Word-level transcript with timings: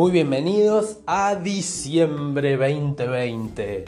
Muy 0.00 0.12
bienvenidos 0.12 0.96
a 1.06 1.34
diciembre 1.34 2.56
2020. 2.56 3.84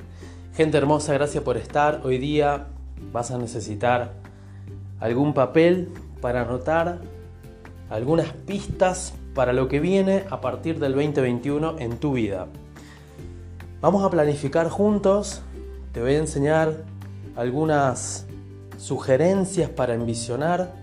Gente 0.55 0.77
hermosa, 0.77 1.15
gracias 1.15 1.43
por 1.43 1.57
estar. 1.57 2.03
Hoy 2.05 2.19
día 2.19 2.67
vas 3.15 3.31
a 3.31 3.39
necesitar 3.39 4.13
algún 5.01 5.33
papel 5.33 5.89
para 6.21 6.43
anotar 6.43 6.99
algunas 7.89 8.27
pistas 8.27 9.15
para 9.35 9.55
lo 9.55 9.69
que 9.69 9.81
viene 9.81 10.25
a 10.29 10.43
partir 10.43 10.79
del 10.81 10.93
2021 10.93 11.79
en 11.79 11.97
tu 11.97 12.13
vida. 12.13 12.47
Vamos 13.81 14.05
a 14.05 14.11
planificar 14.11 14.69
juntos. 14.69 15.41
Te 15.93 16.03
voy 16.03 16.13
a 16.13 16.19
enseñar 16.19 16.85
algunas 17.37 18.27
sugerencias 18.77 19.71
para 19.71 19.95
envisionar. 19.95 20.75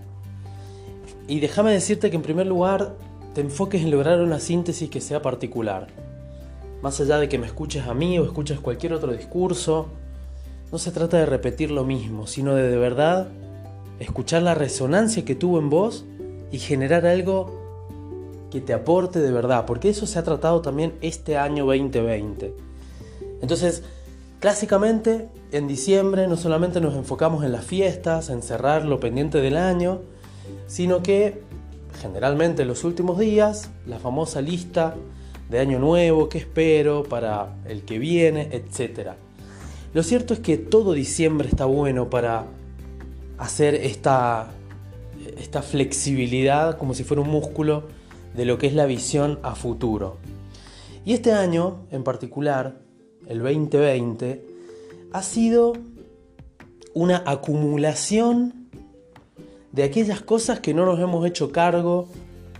Y 1.28 1.38
déjame 1.38 1.70
decirte 1.70 2.10
que 2.10 2.16
en 2.16 2.22
primer 2.22 2.48
lugar 2.48 2.96
te 3.40 3.46
enfoques 3.46 3.80
en 3.80 3.90
lograr 3.90 4.20
una 4.20 4.38
síntesis 4.38 4.90
que 4.90 5.00
sea 5.00 5.22
particular. 5.22 5.86
Más 6.82 7.00
allá 7.00 7.16
de 7.16 7.30
que 7.30 7.38
me 7.38 7.46
escuches 7.46 7.86
a 7.86 7.94
mí 7.94 8.18
o 8.18 8.24
escuches 8.26 8.60
cualquier 8.60 8.92
otro 8.92 9.14
discurso, 9.14 9.86
no 10.70 10.76
se 10.76 10.90
trata 10.90 11.16
de 11.16 11.24
repetir 11.24 11.70
lo 11.70 11.84
mismo, 11.84 12.26
sino 12.26 12.54
de 12.54 12.68
de 12.68 12.76
verdad 12.76 13.28
escuchar 13.98 14.42
la 14.42 14.54
resonancia 14.54 15.24
que 15.24 15.34
tuvo 15.34 15.58
en 15.58 15.70
vos 15.70 16.04
y 16.52 16.58
generar 16.58 17.06
algo 17.06 18.46
que 18.50 18.60
te 18.60 18.74
aporte 18.74 19.20
de 19.20 19.32
verdad, 19.32 19.64
porque 19.64 19.88
eso 19.88 20.06
se 20.06 20.18
ha 20.18 20.22
tratado 20.22 20.60
también 20.60 20.92
este 21.00 21.38
año 21.38 21.64
2020. 21.64 22.52
Entonces, 23.40 23.84
clásicamente 24.38 25.30
en 25.50 25.66
diciembre 25.66 26.26
no 26.26 26.36
solamente 26.36 26.82
nos 26.82 26.94
enfocamos 26.94 27.42
en 27.42 27.52
las 27.52 27.64
fiestas, 27.64 28.28
en 28.28 28.42
cerrar 28.42 28.84
lo 28.84 29.00
pendiente 29.00 29.40
del 29.40 29.56
año, 29.56 30.02
sino 30.66 31.02
que 31.02 31.48
generalmente 32.00 32.62
en 32.62 32.68
los 32.68 32.84
últimos 32.84 33.18
días, 33.18 33.70
la 33.86 33.98
famosa 33.98 34.40
lista 34.40 34.94
de 35.48 35.58
año 35.58 35.78
nuevo, 35.78 36.28
qué 36.28 36.38
espero 36.38 37.02
para 37.02 37.56
el 37.66 37.82
que 37.82 37.98
viene, 37.98 38.48
etc. 38.52 39.10
Lo 39.92 40.02
cierto 40.02 40.34
es 40.34 40.40
que 40.40 40.56
todo 40.56 40.92
diciembre 40.92 41.48
está 41.48 41.64
bueno 41.64 42.08
para 42.08 42.46
hacer 43.38 43.74
esta, 43.74 44.50
esta 45.38 45.62
flexibilidad 45.62 46.78
como 46.78 46.94
si 46.94 47.04
fuera 47.04 47.22
un 47.22 47.30
músculo 47.30 47.84
de 48.34 48.44
lo 48.44 48.58
que 48.58 48.68
es 48.68 48.74
la 48.74 48.86
visión 48.86 49.40
a 49.42 49.54
futuro. 49.54 50.18
Y 51.04 51.14
este 51.14 51.32
año 51.32 51.86
en 51.90 52.04
particular, 52.04 52.80
el 53.26 53.40
2020, 53.40 54.46
ha 55.12 55.22
sido 55.22 55.72
una 56.94 57.22
acumulación 57.26 58.59
de 59.72 59.82
aquellas 59.82 60.20
cosas 60.20 60.60
que 60.60 60.74
no 60.74 60.84
nos 60.84 60.98
hemos 60.98 61.24
hecho 61.26 61.52
cargo 61.52 62.08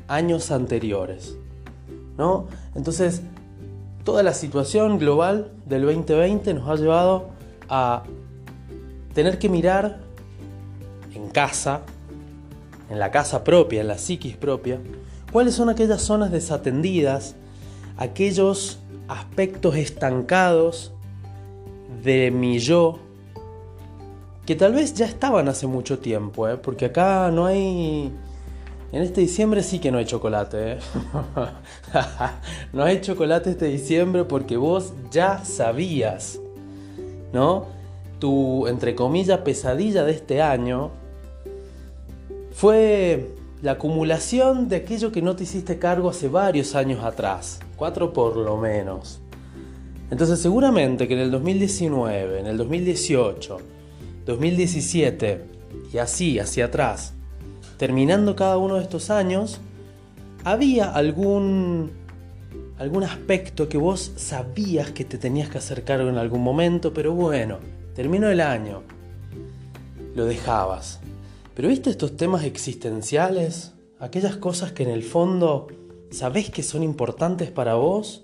años 0.09 0.51
anteriores. 0.51 1.37
¿no? 2.17 2.47
Entonces, 2.75 3.23
toda 4.05 4.23
la 4.23 4.35
situación 4.35 4.99
global 4.99 5.53
del 5.67 5.83
2020 5.83 6.55
nos 6.55 6.69
ha 6.69 6.77
llevado 6.77 7.31
a 7.69 8.03
tener 9.15 9.39
que 9.39 9.49
mirar 9.49 10.01
en 11.15 11.29
casa, 11.29 11.83
en 12.91 12.99
la 12.99 13.11
casa 13.11 13.43
propia, 13.45 13.81
en 13.81 13.89
la 13.89 13.99
psiquis 13.99 14.37
propia, 14.37 14.79
cuáles 15.33 15.55
son 15.55 15.69
aquellas 15.69 16.03
zonas 16.03 16.31
desatendidas, 16.31 17.35
aquellos 17.97 18.79
aspectos 19.09 19.77
estancados 19.77 20.93
de 22.03 22.31
mi 22.31 22.59
yo 22.59 22.99
que 24.51 24.57
tal 24.57 24.73
vez 24.73 24.95
ya 24.95 25.07
estaban 25.07 25.47
hace 25.47 25.69
mucho 25.69 26.01
tiempo, 26.01 26.49
¿eh? 26.49 26.57
porque 26.57 26.87
acá 26.87 27.31
no 27.31 27.47
hay... 27.47 28.11
En 28.91 29.01
este 29.01 29.21
diciembre 29.21 29.63
sí 29.63 29.79
que 29.79 29.93
no 29.93 29.99
hay 29.99 30.07
chocolate. 30.07 30.73
¿eh? 30.73 30.79
no 32.73 32.83
hay 32.83 33.01
chocolate 33.01 33.51
este 33.51 33.67
diciembre 33.67 34.25
porque 34.25 34.57
vos 34.57 34.93
ya 35.13 35.45
sabías, 35.45 36.41
¿no? 37.33 37.67
Tu, 38.19 38.67
entre 38.67 38.97
comillas, 38.97 39.39
pesadilla 39.39 40.03
de 40.03 40.11
este 40.11 40.43
año 40.43 40.91
fue 42.51 43.31
la 43.63 43.71
acumulación 43.71 44.69
de 44.69 44.79
aquello 44.79 45.13
que 45.13 45.23
no 45.23 45.37
te 45.37 45.45
hiciste 45.45 45.79
cargo 45.79 46.11
hace 46.11 46.27
varios 46.27 46.75
años 46.75 47.05
atrás, 47.05 47.61
cuatro 47.77 48.13
por 48.13 48.37
lo 48.37 48.57
menos. 48.57 49.21
Entonces 50.11 50.41
seguramente 50.41 51.07
que 51.07 51.15
en 51.15 51.21
el 51.21 51.31
2019, 51.31 52.41
en 52.41 52.47
el 52.47 52.57
2018, 52.57 53.79
2017 54.31 55.45
y 55.93 55.99
así 55.99 56.39
hacia 56.39 56.67
atrás, 56.67 57.15
terminando 57.79 58.37
cada 58.37 58.59
uno 58.59 58.77
de 58.77 58.83
estos 58.83 59.11
años, 59.11 59.61
había 60.45 60.93
algún 60.93 61.91
algún 62.79 63.03
aspecto 63.03 63.69
que 63.69 63.77
vos 63.77 64.13
sabías 64.17 64.93
que 64.93 65.05
te 65.05 65.19
tenías 65.19 65.51
que 65.51 65.59
hacer 65.59 65.85
cargo 65.85 66.09
en 66.09 66.17
algún 66.17 66.43
momento, 66.43 66.95
pero 66.95 67.13
bueno, 67.13 67.59
terminó 67.95 68.31
el 68.31 68.41
año, 68.41 68.83
lo 70.15 70.25
dejabas. 70.25 71.01
Pero 71.55 71.69
viste 71.69 71.91
estos 71.91 72.17
temas 72.17 72.45
existenciales, 72.45 73.73
aquellas 73.99 74.37
cosas 74.37 74.73
que 74.73 74.85
en 74.85 74.91
el 74.91 75.03
fondo 75.03 75.67
sabés 76.11 76.49
que 76.51 76.63
son 76.63 76.83
importantes 76.83 77.51
para 77.51 77.75
vos. 77.75 78.23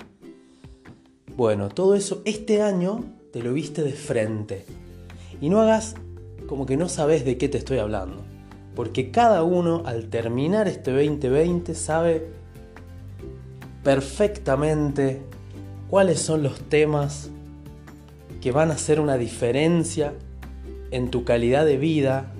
Bueno, 1.36 1.68
todo 1.68 1.94
eso 1.94 2.22
este 2.24 2.62
año 2.62 3.04
te 3.32 3.42
lo 3.42 3.52
viste 3.52 3.82
de 3.82 3.92
frente 3.92 4.64
y 5.40 5.48
no 5.48 5.60
hagas 5.60 5.94
como 6.46 6.66
que 6.66 6.76
no 6.76 6.88
sabes 6.88 7.24
de 7.24 7.38
qué 7.38 7.48
te 7.48 7.58
estoy 7.58 7.78
hablando. 7.78 8.22
Porque 8.74 9.10
cada 9.10 9.42
uno 9.42 9.82
al 9.86 10.08
terminar 10.08 10.68
este 10.68 10.92
2020 10.92 11.74
sabe 11.74 12.28
perfectamente 13.82 15.22
cuáles 15.88 16.20
son 16.20 16.42
los 16.42 16.60
temas 16.60 17.30
que 18.40 18.52
van 18.52 18.70
a 18.70 18.74
hacer 18.74 19.00
una 19.00 19.16
diferencia 19.16 20.12
en 20.90 21.10
tu 21.10 21.24
calidad 21.24 21.64
de 21.64 21.78
vida. 21.78 22.32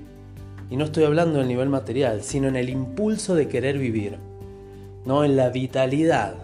Y 0.71 0.77
no 0.77 0.85
estoy 0.85 1.05
hablando 1.05 1.39
del 1.39 1.49
nivel 1.49 1.69
material, 1.69 2.23
sino 2.23 2.49
en 2.49 2.57
el 2.57 2.69
impulso 2.69 3.35
de 3.35 3.49
querer 3.49 3.79
vivir. 3.79 4.19
No 5.05 5.25
en 5.25 5.37
la 5.37 5.51
vitalidad, 5.51 6.35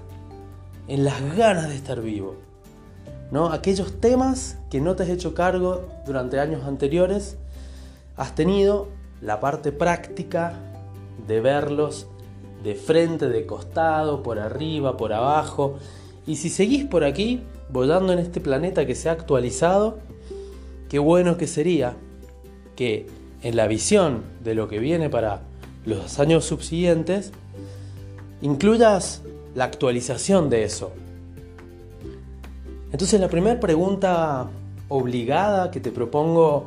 en 0.89 1.05
las 1.05 1.37
ganas 1.37 1.69
de 1.69 1.75
estar 1.75 2.01
vivo. 2.01 2.37
¿No? 3.33 3.51
Aquellos 3.51 3.99
temas 3.99 4.59
que 4.71 4.81
no 4.81 4.95
te 4.95 5.03
has 5.03 5.09
hecho 5.09 5.35
cargo 5.35 5.89
durante 6.07 6.39
años 6.39 6.65
anteriores, 6.65 7.37
has 8.15 8.35
tenido 8.35 8.89
la 9.23 9.41
parte 9.41 9.73
práctica 9.73 10.55
de 11.27 11.41
verlos 11.41 12.07
de 12.63 12.75
frente, 12.75 13.29
de 13.29 13.47
costado, 13.47 14.23
por 14.23 14.39
arriba, 14.39 14.99
por 14.99 15.15
abajo. 15.15 15.79
Y 16.27 16.37
si 16.37 16.51
seguís 16.51 16.85
por 16.85 17.05
aquí, 17.05 17.43
volando 17.71 18.13
en 18.13 18.19
este 18.19 18.41
planeta 18.41 18.87
que 18.87 18.95
se 18.95 19.09
ha 19.09 19.13
actualizado, 19.13 19.99
qué 20.91 20.99
bueno 20.99 21.39
que 21.39 21.47
sería 21.47 21.97
que 22.77 23.07
en 23.43 23.57
la 23.57 23.67
visión 23.67 24.23
de 24.45 24.55
lo 24.55 24.69
que 24.69 24.79
viene 24.79 25.09
para 25.09 25.41
los 25.87 26.19
años 26.21 26.45
subsiguientes, 26.45 27.33
incluyas 28.43 29.23
la 29.55 29.65
actualización 29.65 30.51
de 30.51 30.65
eso, 30.65 30.93
entonces 32.93 33.19
la 33.19 33.29
primera 33.29 33.59
pregunta 33.59 34.49
obligada 34.89 35.71
que 35.71 35.81
te 35.81 35.91
propongo, 35.91 36.67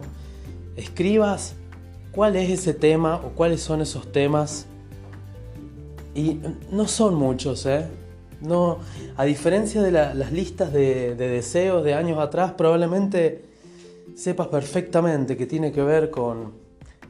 escribas 0.76 1.56
cuál 2.12 2.36
es 2.36 2.50
ese 2.50 2.74
tema 2.74 3.18
o 3.18 3.30
cuáles 3.30 3.62
son 3.62 3.82
esos 3.82 4.12
temas. 4.12 4.66
Y 6.16 6.40
no 6.72 6.88
son 6.88 7.16
muchos, 7.16 7.66
¿eh? 7.66 7.86
No, 8.42 8.80
a 9.18 9.26
diferencia 9.26 9.82
de 9.82 9.92
las 9.92 10.32
listas 10.32 10.74
de, 10.74 11.16
de 11.16 11.28
deseos 11.30 11.84
de 11.84 11.94
años 11.94 12.20
atrás, 12.20 12.54
probablemente 12.54 13.46
sepas 14.16 14.48
perfectamente 14.48 15.38
que 15.38 15.46
tiene 15.46 15.72
que 15.72 15.82
ver 15.82 16.10
con 16.10 16.54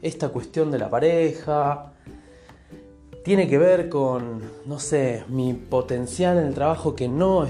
esta 0.02 0.28
cuestión 0.28 0.70
de 0.70 0.78
la 0.78 0.90
pareja, 0.90 1.92
tiene 3.26 3.48
que 3.48 3.58
ver 3.58 3.88
con, 3.88 4.40
no 4.66 4.78
sé, 4.78 5.24
mi 5.26 5.52
potencial 5.52 6.38
en 6.38 6.46
el 6.46 6.54
trabajo 6.54 6.94
que 6.94 7.08
no 7.08 7.44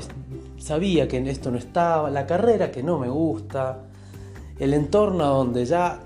sabía 0.57 1.07
que 1.07 1.19
esto 1.29 1.51
no 1.51 1.59
estaba, 1.59 2.09
la 2.09 2.27
carrera 2.27 2.71
que 2.71 2.83
no 2.83 2.99
me 2.99 3.11
gusta, 3.11 3.83
el 4.59 4.73
entorno 4.73 5.27
donde 5.27 5.67
ya 5.67 6.01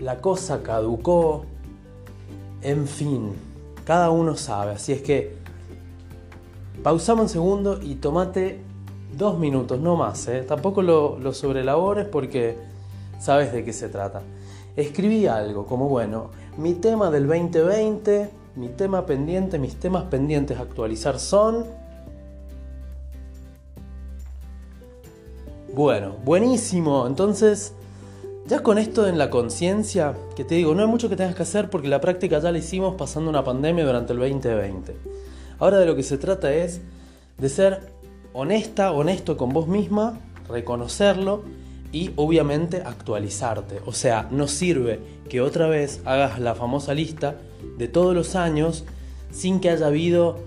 la 0.00 0.20
cosa 0.20 0.64
caducó, 0.64 1.44
en 2.62 2.88
fin, 2.88 3.32
cada 3.84 4.10
uno 4.10 4.34
sabe, 4.34 4.72
así 4.72 4.90
es 4.90 5.02
que 5.02 5.36
pausamos 6.82 7.26
un 7.26 7.28
segundo 7.28 7.78
y 7.80 7.94
tomate 7.94 8.58
dos 9.16 9.38
minutos, 9.38 9.78
no 9.78 9.94
más, 9.94 10.26
¿eh? 10.26 10.42
tampoco 10.42 10.82
lo, 10.82 11.16
lo 11.20 11.32
sobrelabores 11.32 12.08
porque 12.08 12.56
sabes 13.20 13.52
de 13.52 13.64
qué 13.64 13.72
se 13.72 13.88
trata. 13.88 14.20
Escribí 14.74 15.28
algo 15.28 15.64
como, 15.64 15.88
bueno, 15.88 16.30
mi 16.56 16.74
tema 16.74 17.08
del 17.12 17.28
2020 17.28 18.41
mi 18.54 18.68
tema 18.68 19.06
pendiente, 19.06 19.58
mis 19.58 19.76
temas 19.76 20.04
pendientes 20.04 20.58
a 20.58 20.62
actualizar 20.62 21.18
son... 21.18 21.66
Bueno, 25.74 26.16
buenísimo. 26.22 27.06
Entonces, 27.06 27.72
ya 28.46 28.62
con 28.62 28.76
esto 28.76 29.08
en 29.08 29.16
la 29.16 29.30
conciencia, 29.30 30.14
que 30.36 30.44
te 30.44 30.56
digo, 30.56 30.74
no 30.74 30.82
hay 30.82 30.88
mucho 30.88 31.08
que 31.08 31.16
tengas 31.16 31.34
que 31.34 31.44
hacer 31.44 31.70
porque 31.70 31.88
la 31.88 32.00
práctica 32.00 32.38
ya 32.40 32.52
la 32.52 32.58
hicimos 32.58 32.94
pasando 32.96 33.30
una 33.30 33.42
pandemia 33.42 33.86
durante 33.86 34.12
el 34.12 34.18
2020. 34.18 34.94
Ahora 35.58 35.78
de 35.78 35.86
lo 35.86 35.96
que 35.96 36.02
se 36.02 36.18
trata 36.18 36.52
es 36.52 36.82
de 37.38 37.48
ser 37.48 37.80
honesta, 38.34 38.92
honesto 38.92 39.36
con 39.36 39.50
vos 39.50 39.66
misma, 39.66 40.18
reconocerlo 40.48 41.42
y 41.92 42.10
obviamente 42.16 42.82
actualizarte. 42.84 43.80
O 43.86 43.92
sea, 43.92 44.28
no 44.30 44.48
sirve 44.48 45.00
que 45.30 45.40
otra 45.40 45.68
vez 45.68 46.02
hagas 46.04 46.38
la 46.38 46.54
famosa 46.54 46.92
lista 46.92 47.36
de 47.78 47.88
todos 47.88 48.14
los 48.14 48.36
años 48.36 48.84
sin 49.30 49.60
que 49.60 49.70
haya 49.70 49.86
habido 49.86 50.38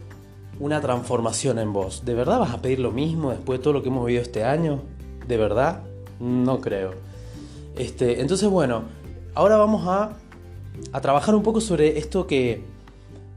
una 0.59 0.81
transformación 0.81 1.59
en 1.59 1.73
vos. 1.73 2.03
¿De 2.05 2.13
verdad 2.13 2.39
vas 2.39 2.53
a 2.53 2.61
pedir 2.61 2.79
lo 2.79 2.91
mismo 2.91 3.31
después 3.31 3.59
de 3.59 3.63
todo 3.63 3.73
lo 3.73 3.83
que 3.83 3.89
hemos 3.89 4.05
vivido 4.05 4.21
este 4.21 4.43
año? 4.43 4.81
¿De 5.27 5.37
verdad? 5.37 5.83
No 6.19 6.61
creo. 6.61 6.91
Este, 7.75 8.21
entonces, 8.21 8.49
bueno, 8.49 8.83
ahora 9.33 9.57
vamos 9.57 9.87
a, 9.87 10.17
a 10.91 11.01
trabajar 11.01 11.35
un 11.35 11.43
poco 11.43 11.59
sobre 11.59 11.97
esto 11.97 12.25
que, 12.27 12.63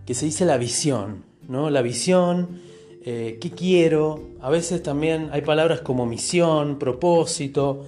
que 0.06 0.14
se 0.14 0.26
dice 0.26 0.44
la 0.44 0.58
visión. 0.58 1.24
¿no? 1.48 1.70
La 1.70 1.82
visión, 1.82 2.60
eh, 3.04 3.38
qué 3.40 3.50
quiero. 3.50 4.20
A 4.40 4.50
veces 4.50 4.82
también 4.82 5.30
hay 5.32 5.40
palabras 5.40 5.80
como 5.80 6.06
misión, 6.06 6.78
propósito. 6.78 7.86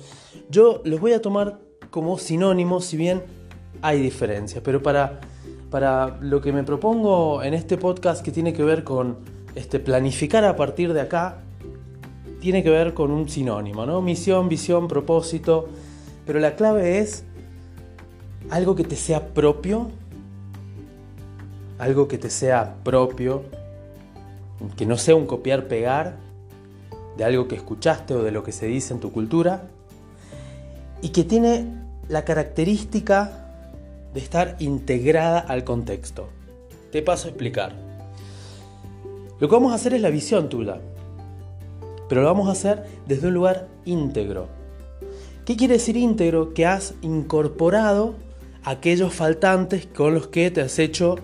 Yo 0.49 0.81
los 0.85 1.01
voy 1.01 1.13
a 1.13 1.23
tomar 1.23 1.61
como 1.91 2.19
sinónimos, 2.19 2.87
si 2.87 2.97
bien 2.97 3.23
hay 3.83 4.01
diferencias. 4.01 4.63
Pero 4.65 4.83
para, 4.83 5.21
para 5.70 6.19
lo 6.20 6.40
que 6.40 6.52
me 6.52 6.64
propongo 6.64 7.43
en 7.43 7.55
este 7.55 7.76
podcast 7.76 8.25
que 8.25 8.32
tiene 8.32 8.52
que 8.52 8.64
ver 8.64 8.82
con 8.82 9.19
este, 9.55 9.78
planificar 9.78 10.44
a 10.44 10.56
partir 10.56 10.93
de 10.93 11.00
acá, 11.00 11.38
tiene 12.40 12.62
que 12.62 12.70
ver 12.70 12.93
con 12.93 13.11
un 13.11 13.28
sinónimo, 13.28 13.87
¿no? 13.87 14.02
Misión, 14.02 14.49
visión, 14.49 14.88
propósito. 14.88 15.69
Pero 16.26 16.40
la 16.40 16.56
clave 16.56 16.99
es 16.99 17.25
algo 18.50 18.75
que 18.75 18.84
te 18.84 18.96
sea 18.96 19.28
propio, 19.28 19.90
algo 21.78 22.08
que 22.08 22.19
te 22.19 22.31
sea 22.31 22.76
propio, 22.82 23.43
que 24.76 24.87
no 24.87 24.96
sea 24.96 25.14
un 25.14 25.26
copiar-pegar 25.26 26.17
de 27.17 27.25
algo 27.25 27.46
que 27.46 27.55
escuchaste 27.55 28.14
o 28.14 28.22
de 28.22 28.32
lo 28.32 28.43
que 28.43 28.52
se 28.52 28.67
dice 28.67 28.94
en 28.94 29.00
tu 29.00 29.12
cultura, 29.12 29.69
y 31.02 31.11
que 31.11 31.25
tiene 31.25 31.67
la 32.08 32.25
característica 32.25 33.40
de 34.15 34.21
estar 34.21 34.57
integrada 34.59 35.39
al 35.39 35.65
contexto. 35.65 36.29
Te 36.93 37.03
paso 37.03 37.29
a 37.29 37.31
explicar. 37.31 37.75
Lo 39.39 39.49
que 39.49 39.55
vamos 39.55 39.73
a 39.73 39.77
hacer 39.77 39.95
es 39.95 40.03
la 40.03 40.11
visión 40.11 40.49
tuya, 40.49 40.81
pero 42.09 42.23
lo 42.23 42.27
vamos 42.27 42.49
a 42.49 42.53
hacer 42.53 42.85
desde 43.07 43.29
un 43.29 43.35
lugar 43.35 43.69
íntegro. 43.85 44.49
¿Qué 45.45 45.57
quiere 45.57 45.75
decir 45.75 45.97
íntegro? 45.97 46.53
Que 46.53 46.67
has 46.67 46.95
incorporado 47.03 48.15
aquellos 48.65 49.15
faltantes 49.15 49.87
con 49.87 50.15
los 50.15 50.27
que 50.27 50.51
te 50.51 50.61
has 50.61 50.79
hecho 50.79 51.17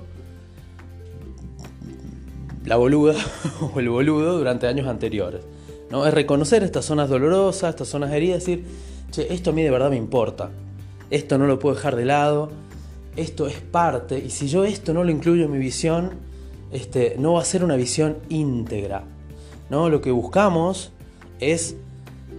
la 2.64 2.76
boluda 2.76 3.14
o 3.74 3.78
el 3.78 3.88
boludo 3.88 4.38
durante 4.38 4.66
años 4.66 4.86
anteriores. 4.86 5.42
¿no? 5.90 6.06
Es 6.06 6.14
reconocer 6.14 6.62
estas 6.62 6.84
zonas 6.84 7.08
dolorosas, 7.08 7.70
estas 7.70 7.88
zonas 7.88 8.12
heridas, 8.12 8.40
decir, 8.40 8.64
che, 9.10 9.32
esto 9.32 9.50
a 9.50 9.52
mí 9.52 9.62
de 9.62 9.70
verdad 9.70 9.90
me 9.90 9.96
importa, 9.96 10.50
esto 11.10 11.38
no 11.38 11.46
lo 11.46 11.58
puedo 11.58 11.74
dejar 11.76 11.96
de 11.96 12.04
lado, 12.04 12.50
esto 13.16 13.46
es 13.46 13.60
parte, 13.60 14.18
y 14.18 14.30
si 14.30 14.48
yo 14.48 14.64
esto 14.64 14.94
no 14.94 15.02
lo 15.02 15.10
incluyo 15.10 15.44
en 15.44 15.52
mi 15.52 15.58
visión, 15.58 16.12
este, 16.70 17.16
no 17.18 17.34
va 17.34 17.40
a 17.40 17.44
ser 17.44 17.64
una 17.64 17.76
visión 17.76 18.18
íntegra. 18.28 19.04
¿no? 19.70 19.88
Lo 19.88 20.00
que 20.00 20.10
buscamos 20.10 20.92
es 21.40 21.76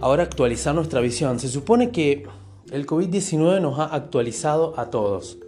ahora 0.00 0.22
actualizar 0.22 0.74
nuestra 0.74 1.00
visión. 1.00 1.40
Se 1.40 1.48
supone 1.48 1.90
que 1.90 2.26
el 2.70 2.86
COVID-19 2.86 3.60
nos 3.60 3.78
ha 3.78 3.86
actualizado 3.86 4.74
a 4.78 4.90
todos. 4.90 5.38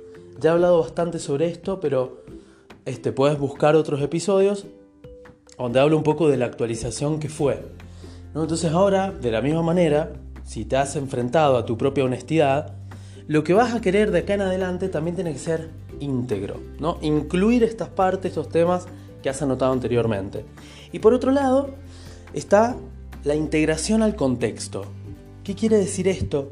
Ya 0.40 0.50
he 0.50 0.52
hablado 0.52 0.80
bastante 0.80 1.18
sobre 1.18 1.46
esto, 1.46 1.80
pero 1.80 2.22
este, 2.84 3.12
puedes 3.12 3.38
buscar 3.38 3.76
otros 3.76 4.00
episodios 4.02 4.66
donde 5.58 5.78
hablo 5.78 5.98
un 5.98 6.02
poco 6.02 6.28
de 6.28 6.38
la 6.38 6.46
actualización 6.46 7.20
que 7.20 7.28
fue. 7.28 7.62
¿no? 8.34 8.42
Entonces 8.42 8.72
ahora, 8.72 9.12
de 9.12 9.30
la 9.30 9.42
misma 9.42 9.62
manera, 9.62 10.12
si 10.44 10.64
te 10.64 10.76
has 10.76 10.96
enfrentado 10.96 11.58
a 11.58 11.66
tu 11.66 11.76
propia 11.76 12.04
honestidad, 12.04 12.79
lo 13.30 13.44
que 13.44 13.54
vas 13.54 13.74
a 13.76 13.80
querer 13.80 14.10
de 14.10 14.18
acá 14.18 14.34
en 14.34 14.40
adelante 14.40 14.88
también 14.88 15.14
tiene 15.14 15.32
que 15.32 15.38
ser 15.38 15.70
íntegro, 16.00 16.60
¿no? 16.80 16.98
Incluir 17.00 17.62
estas 17.62 17.88
partes, 17.88 18.30
estos 18.30 18.48
temas 18.48 18.88
que 19.22 19.30
has 19.30 19.40
anotado 19.40 19.72
anteriormente. 19.72 20.44
Y 20.90 20.98
por 20.98 21.14
otro 21.14 21.30
lado, 21.30 21.70
está 22.34 22.74
la 23.22 23.36
integración 23.36 24.02
al 24.02 24.16
contexto. 24.16 24.84
¿Qué 25.44 25.54
quiere 25.54 25.76
decir 25.76 26.08
esto? 26.08 26.50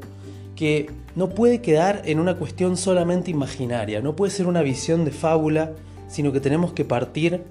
Que 0.55 0.89
no 1.17 1.27
puede 1.27 1.59
quedar 1.59 2.03
en 2.05 2.17
una 2.17 2.37
cuestión 2.37 2.77
solamente 2.77 3.29
imaginaria, 3.29 4.01
no 4.01 4.15
puede 4.15 4.31
ser 4.31 4.47
una 4.47 4.61
visión 4.61 5.03
de 5.03 5.11
fábula 5.11 5.73
sino 6.07 6.31
que 6.31 6.39
tenemos 6.39 6.71
que 6.71 6.85
partir 6.85 7.43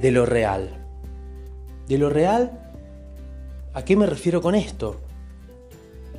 de 0.00 0.10
lo 0.10 0.26
real. 0.26 0.70
De 1.86 1.98
lo 1.98 2.10
real, 2.10 2.50
¿a 3.74 3.84
qué 3.84 3.94
me 3.94 4.06
refiero 4.06 4.42
con 4.42 4.56
esto? 4.56 5.00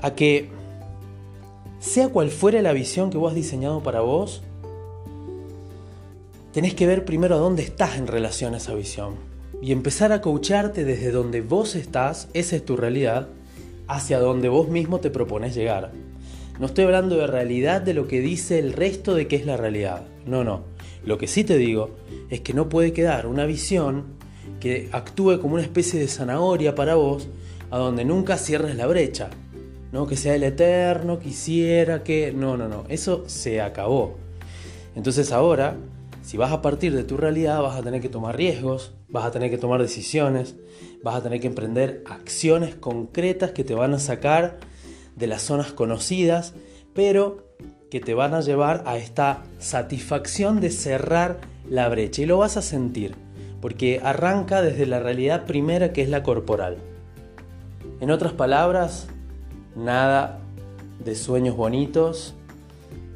A 0.02 0.12
que 0.16 0.63
sea 1.84 2.08
cual 2.08 2.30
fuera 2.30 2.62
la 2.62 2.72
visión 2.72 3.10
que 3.10 3.18
vos 3.18 3.32
has 3.32 3.36
diseñado 3.36 3.84
para 3.84 4.00
vos, 4.00 4.42
tenés 6.54 6.76
que 6.76 6.88
ver 6.88 7.04
primero 7.04 7.38
dónde 7.38 7.62
estás 7.62 7.98
en 7.98 8.08
relación 8.08 8.54
a 8.54 8.58
esa 8.58 8.74
visión 8.74 9.16
y 9.62 9.74
empezar 9.74 10.14
a 10.14 10.22
coacharte 10.22 10.86
desde 10.86 11.12
donde 11.12 11.42
vos 11.42 11.76
estás, 11.76 12.30
esa 12.34 12.56
es 12.56 12.64
tu 12.64 12.78
realidad, 12.78 13.28
hacia 13.90 14.20
donde 14.20 14.48
vos 14.48 14.70
mismo 14.70 15.02
te 15.02 15.10
propones 15.10 15.56
llegar. 15.56 15.92
No 16.58 16.68
estoy 16.68 16.86
hablando 16.86 17.18
de 17.18 17.28
realidad 17.28 17.82
de 17.82 17.94
lo 17.94 18.08
que 18.08 18.22
dice 18.22 18.60
el 18.60 18.72
resto 18.72 19.14
de 19.14 19.28
qué 19.28 19.36
es 19.36 19.46
la 19.46 19.58
realidad. 19.58 20.04
No, 20.26 20.46
no. 20.46 20.62
Lo 21.06 21.18
que 21.18 21.28
sí 21.28 21.44
te 21.44 21.58
digo 21.58 21.90
es 22.30 22.40
que 22.40 22.54
no 22.54 22.70
puede 22.70 22.94
quedar 22.94 23.28
una 23.28 23.46
visión 23.46 24.06
que 24.62 24.88
actúe 24.94 25.42
como 25.42 25.56
una 25.56 25.64
especie 25.64 26.00
de 26.00 26.08
zanahoria 26.08 26.76
para 26.76 26.96
vos, 26.96 27.28
a 27.72 27.78
donde 27.78 28.06
nunca 28.06 28.38
cierres 28.38 28.78
la 28.78 28.88
brecha. 28.88 29.32
No 29.94 30.08
que 30.08 30.18
sea 30.18 30.34
el 30.34 30.44
eterno, 30.44 31.20
quisiera 31.20 32.04
que... 32.04 32.34
No, 32.34 32.58
no, 32.58 32.68
no. 32.68 32.84
Eso 32.90 33.26
se 33.28 33.62
acabó. 33.62 34.16
Entonces 34.96 35.32
ahora, 35.32 35.78
si 36.24 36.36
vas 36.36 36.52
a 36.52 36.64
partir 36.64 36.96
de 36.96 37.04
tu 37.04 37.16
realidad, 37.16 37.62
vas 37.62 37.78
a 37.78 37.84
tener 37.84 38.02
que 38.02 38.10
tomar 38.10 38.36
riesgos, 38.36 38.96
vas 39.08 39.24
a 39.24 39.30
tener 39.30 39.52
que 39.52 39.60
tomar 39.60 39.80
decisiones, 39.80 40.56
vas 41.04 41.16
a 41.18 41.22
tener 41.22 41.40
que 41.40 41.46
emprender 41.46 42.04
acciones 42.10 42.74
concretas 42.74 43.52
que 43.52 43.64
te 43.64 43.76
van 43.76 43.94
a 43.94 44.00
sacar 44.00 44.58
de 45.16 45.28
las 45.28 45.44
zonas 45.44 45.74
conocidas, 45.74 46.56
pero 46.96 47.54
que 47.92 48.00
te 48.00 48.16
van 48.16 48.34
a 48.34 48.42
llevar 48.42 48.82
a 48.88 48.98
esta 48.98 49.44
satisfacción 49.60 50.60
de 50.60 50.72
cerrar 50.72 51.38
la 51.70 51.88
brecha 51.88 52.24
y 52.24 52.26
lo 52.26 52.40
vas 52.40 52.58
a 52.58 52.64
sentir, 52.64 53.14
porque 53.62 54.02
arranca 54.04 54.64
desde 54.64 54.88
la 54.88 55.00
realidad 55.00 55.46
primera 55.46 55.94
que 55.94 56.02
es 56.02 56.10
la 56.10 56.24
corporal. 56.24 56.80
En 58.02 58.10
otras 58.10 58.34
palabras, 58.34 59.08
nada 59.76 60.40
de 61.04 61.16
sueños 61.16 61.56
bonitos 61.56 62.34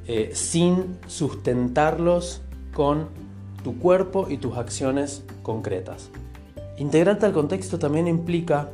eh, 0.08 0.32
sin 0.34 0.98
sustentarlos 1.08 2.42
con 2.74 3.08
tu 3.64 3.78
cuerpo 3.80 4.28
y 4.30 4.38
tus 4.38 4.58
acciones 4.58 5.24
concretas. 5.44 6.10
Integrarte 6.78 7.26
al 7.26 7.34
contexto 7.34 7.80
también 7.80 8.08
implica 8.08 8.70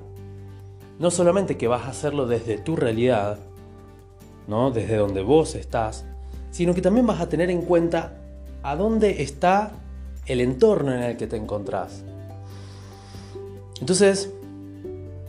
no 1.00 1.10
solamente 1.10 1.58
que 1.58 1.68
vas 1.68 1.84
a 1.84 1.90
hacerlo 1.90 2.28
desde 2.28 2.58
tu 2.58 2.76
realidad, 2.76 3.40
¿no? 4.48 4.72
desde 4.72 4.98
donde 4.98 5.24
vos 5.24 5.56
estás, 5.56 6.06
sino 6.52 6.74
que 6.74 6.82
también 6.82 7.08
vas 7.08 7.22
a 7.22 7.30
tener 7.30 7.50
en 7.50 7.64
cuenta 7.64 8.14
a 8.62 8.76
dónde 8.76 9.24
está 9.24 9.72
el 10.26 10.40
entorno 10.40 10.94
en 10.94 11.02
el 11.02 11.18
que 11.18 11.28
te 11.28 11.36
encontrás. 11.36 12.04
Entonces, 13.80 14.32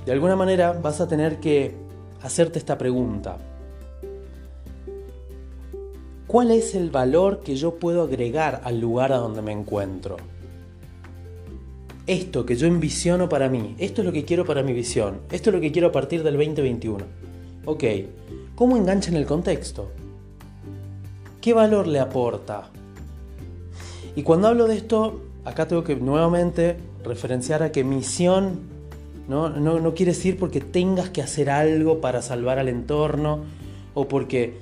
de 0.05 0.13
alguna 0.13 0.37
manera 0.37 0.73
vas 0.73 1.01
a 1.01 1.09
tener 1.09 1.41
que 1.41 1.84
hacerte 2.25 2.59
esta 2.59 2.77
pregunta. 2.77 3.39
¿Cuál 6.27 6.51
es 6.51 6.75
el 6.75 6.91
valor 6.91 7.41
que 7.41 7.55
yo 7.55 7.77
puedo 7.77 8.03
agregar 8.03 8.61
al 8.65 8.81
lugar 8.81 9.13
a 9.13 9.19
donde 9.19 9.43
me 9.43 9.53
encuentro? 9.53 10.17
Esto 12.09 12.45
que 12.45 12.57
yo 12.57 12.67
envisiono 12.67 13.29
para 13.29 13.49
mí, 13.49 13.77
esto 13.79 14.03
es 14.03 14.07
lo 14.07 14.13
que 14.13 14.25
quiero 14.25 14.45
para 14.45 14.65
mi 14.65 14.73
visión, 14.73 15.21
esto 15.31 15.51
es 15.51 15.55
lo 15.55 15.61
que 15.61 15.71
quiero 15.71 15.89
a 15.89 15.93
partir 15.93 16.25
del 16.25 16.37
2021. 16.37 17.05
Ok, 17.67 17.85
¿Cómo 18.55 18.77
engancha 18.77 19.11
en 19.11 19.17
el 19.17 19.27
contexto? 19.27 19.91
¿Qué 21.41 21.53
valor 21.53 21.89
le 21.89 21.99
aporta? 21.99 22.71
Y 24.15 24.23
cuando 24.23 24.47
hablo 24.47 24.69
de 24.69 24.77
esto, 24.77 25.23
acá 25.45 25.67
tengo 25.67 25.83
que 25.83 25.97
nuevamente 25.97 26.77
referenciar 27.03 27.65
a 27.65 27.73
que 27.73 27.83
misión 27.83 28.61
no, 29.29 29.49
no, 29.49 29.95
quiere 29.95 30.13
decir 30.13 30.39
porque 30.39 30.61
tengas 30.61 31.11
que 31.11 31.23
hacer 31.23 31.51
algo 31.51 32.01
para 32.01 32.23
salvar 32.23 32.59
al 32.59 32.69
entorno 32.69 33.45
o 33.95 34.07
porque, 34.07 34.59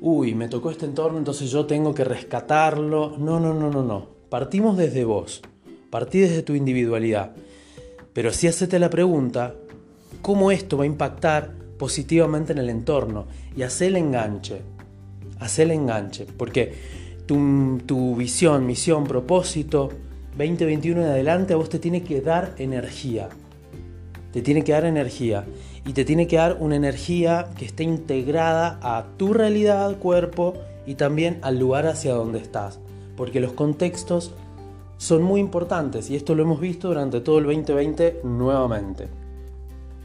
uy, 0.00 0.34
me 0.34 0.48
tocó 0.48 0.70
este 0.70 0.86
entorno, 0.86 1.18
entonces 1.18 1.50
yo 1.50 1.66
tengo 1.66 1.94
que 1.94 2.04
rescatarlo. 2.04 3.16
No, 3.18 3.38
no, 3.38 3.54
no, 3.54 3.70
no, 3.70 3.82
no. 3.82 4.06
Partimos 4.28 4.76
desde 4.76 5.04
vos, 5.04 5.42
partí 5.90 6.20
desde 6.20 6.42
tu 6.42 6.54
individualidad. 6.54 7.32
Pero 8.12 8.32
si 8.32 8.48
hacete 8.48 8.78
la 8.78 8.90
pregunta, 8.90 9.54
¿cómo 10.22 10.50
esto 10.50 10.76
va 10.78 10.84
a 10.84 10.88
impactar 10.88 11.66
positivamente 11.76 12.52
en 12.52 12.58
el 12.58 12.70
entorno 12.70 13.26
y 13.56 13.62
hacer 13.62 13.88
el 13.88 13.96
enganche. 13.96 14.62
Hacer 15.38 15.66
el 15.66 15.72
enganche. 15.72 16.26
Porque 16.36 16.74
tu, 17.26 17.80
tu 17.84 18.16
visión, 18.16 18.66
misión, 18.66 19.04
propósito 19.04 19.90
2021 20.36 21.02
en 21.02 21.08
adelante 21.08 21.54
a 21.54 21.56
vos 21.56 21.68
te 21.68 21.78
tiene 21.78 22.02
que 22.02 22.20
dar 22.20 22.54
energía. 22.58 23.28
Te 24.36 24.42
tiene 24.42 24.64
que 24.64 24.72
dar 24.72 24.84
energía. 24.84 25.46
Y 25.86 25.94
te 25.94 26.04
tiene 26.04 26.26
que 26.26 26.36
dar 26.36 26.58
una 26.60 26.76
energía 26.76 27.48
que 27.56 27.64
esté 27.64 27.84
integrada 27.84 28.78
a 28.82 29.06
tu 29.16 29.32
realidad, 29.32 29.96
cuerpo 29.96 30.52
y 30.84 30.96
también 30.96 31.38
al 31.40 31.58
lugar 31.58 31.86
hacia 31.86 32.12
donde 32.12 32.40
estás. 32.40 32.78
Porque 33.16 33.40
los 33.40 33.54
contextos 33.54 34.34
son 34.98 35.22
muy 35.22 35.40
importantes 35.40 36.10
y 36.10 36.16
esto 36.16 36.34
lo 36.34 36.42
hemos 36.42 36.60
visto 36.60 36.88
durante 36.88 37.22
todo 37.22 37.38
el 37.38 37.46
2020 37.46 38.20
nuevamente. 38.24 39.08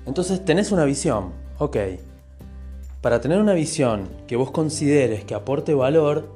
Entonces 0.06 0.46
tenés 0.46 0.72
una 0.72 0.86
visión, 0.86 1.34
ok. 1.58 1.76
Para 3.02 3.20
tener 3.20 3.42
una 3.42 3.52
visión 3.52 4.08
que 4.28 4.38
vos 4.38 4.52
consideres 4.52 5.26
que 5.26 5.36
aporte 5.36 5.74
valor, 5.74 6.30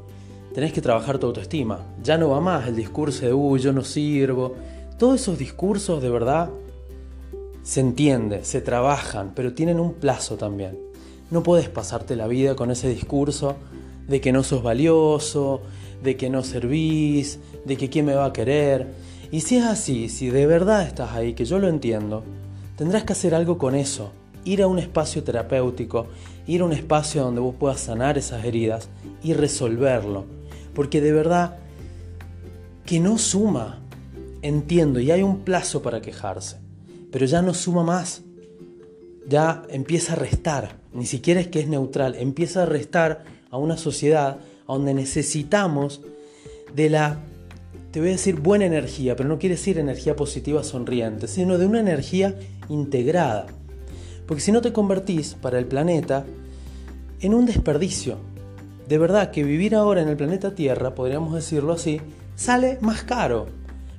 tenés 0.54 0.74
que 0.74 0.82
trabajar 0.82 1.18
tu 1.18 1.28
autoestima. 1.28 1.80
Ya 2.04 2.18
no 2.18 2.28
va 2.28 2.42
más 2.42 2.68
el 2.68 2.76
discurso 2.76 3.26
de, 3.26 3.34
uy, 3.34 3.62
yo 3.62 3.72
no 3.72 3.86
sirvo. 3.86 4.54
Todos 5.00 5.22
esos 5.22 5.38
discursos 5.38 6.02
de 6.02 6.10
verdad 6.10 6.50
se 7.66 7.80
entiende, 7.80 8.46
se 8.46 8.62
trabajan, 8.62 9.32
pero 9.36 9.54
tienen 9.54 9.80
un 9.80 9.96
plazo 9.96 10.38
también. 10.38 10.78
No 11.32 11.42
puedes 11.42 11.68
pasarte 11.68 12.16
la 12.16 12.28
vida 12.28 12.56
con 12.56 12.70
ese 12.70 12.90
discurso 12.90 13.56
de 14.08 14.22
que 14.22 14.32
no 14.32 14.44
sos 14.44 14.62
valioso, 14.62 15.62
de 16.04 16.16
que 16.16 16.30
no 16.30 16.44
servís, 16.44 17.40
de 17.66 17.76
que 17.76 17.90
quién 17.90 18.06
me 18.06 18.14
va 18.14 18.26
a 18.26 18.34
querer. 18.34 18.94
Y 19.32 19.42
si 19.42 19.58
es 19.58 19.66
así, 19.66 20.10
si 20.10 20.30
de 20.30 20.46
verdad 20.46 20.84
estás 20.84 21.14
ahí, 21.14 21.34
que 21.34 21.46
yo 21.46 21.58
lo 21.58 21.68
entiendo, 21.68 22.24
tendrás 22.78 23.04
que 23.04 23.14
hacer 23.14 23.34
algo 23.34 23.58
con 23.58 23.74
eso. 23.74 24.12
Ir 24.44 24.62
a 24.62 24.68
un 24.68 24.78
espacio 24.78 25.24
terapéutico, 25.24 26.06
ir 26.46 26.62
a 26.62 26.66
un 26.66 26.72
espacio 26.72 27.24
donde 27.24 27.42
vos 27.42 27.56
puedas 27.56 27.80
sanar 27.80 28.16
esas 28.20 28.46
heridas 28.46 28.90
y 29.24 29.34
resolverlo. 29.34 30.26
Porque 30.76 31.02
de 31.02 31.14
verdad 31.14 31.58
que 32.86 33.00
no 33.00 33.18
suma. 33.18 33.82
Entiendo, 34.44 35.00
y 35.00 35.10
hay 35.10 35.24
un 35.24 35.40
plazo 35.40 35.82
para 35.82 36.02
quejarse, 36.02 36.58
pero 37.16 37.28
ya 37.28 37.42
no 37.42 37.54
suma 37.54 37.82
más. 37.82 38.24
Ya 39.26 39.64
empieza 39.70 40.12
a 40.12 40.16
restar, 40.18 40.82
ni 40.92 41.06
siquiera 41.06 41.40
es 41.40 41.48
que 41.48 41.62
es 41.62 41.70
neutral, 41.70 42.14
empieza 42.16 42.64
a 42.64 42.66
restar 42.66 43.24
a 43.50 43.58
una 43.58 43.78
sociedad 43.78 44.40
donde 44.68 44.94
necesitamos 44.94 46.02
de 46.76 46.90
la, 46.90 47.20
te 47.92 48.02
voy 48.02 48.10
a 48.10 48.12
decir 48.12 48.42
buena 48.42 48.66
energía, 48.66 49.16
pero 49.16 49.30
no 49.30 49.40
quiere 49.40 49.56
decir 49.56 49.78
energía 49.78 50.18
positiva 50.18 50.62
sonriente, 50.62 51.30
sino 51.30 51.58
de 51.58 51.66
una 51.66 51.80
energía 51.80 52.38
integrada. 52.68 53.46
Porque 54.28 54.42
si 54.42 54.52
no 54.52 54.60
te 54.60 54.74
convertís 54.74 55.36
para 55.36 55.58
el 55.58 55.68
planeta 55.68 56.26
en 57.22 57.34
un 57.34 57.46
desperdicio. 57.46 58.18
De 58.90 58.98
verdad 58.98 59.32
que 59.32 59.46
vivir 59.46 59.74
ahora 59.74 60.02
en 60.02 60.10
el 60.10 60.18
planeta 60.18 60.54
Tierra, 60.54 60.94
podríamos 60.94 61.34
decirlo 61.34 61.72
así, 61.72 62.02
sale 62.36 62.78
más 62.82 63.04
caro. 63.04 63.48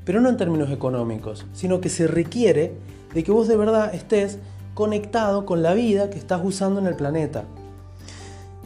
Pero 0.05 0.21
no 0.21 0.29
en 0.29 0.37
términos 0.37 0.71
económicos, 0.71 1.47
sino 1.55 1.81
que 1.81 1.89
se 1.89 2.07
requiere 2.07 2.75
de 3.15 3.25
que 3.25 3.33
vos 3.33 3.49
de 3.49 3.57
verdad 3.57 3.95
estés 3.95 4.39
conectado 4.75 5.47
con 5.47 5.63
la 5.63 5.75
vida 5.75 6.11
que 6.11 6.19
estás 6.19 6.41
usando 6.45 6.81
en 6.81 6.87
el 6.87 6.97
planeta. 6.97 7.45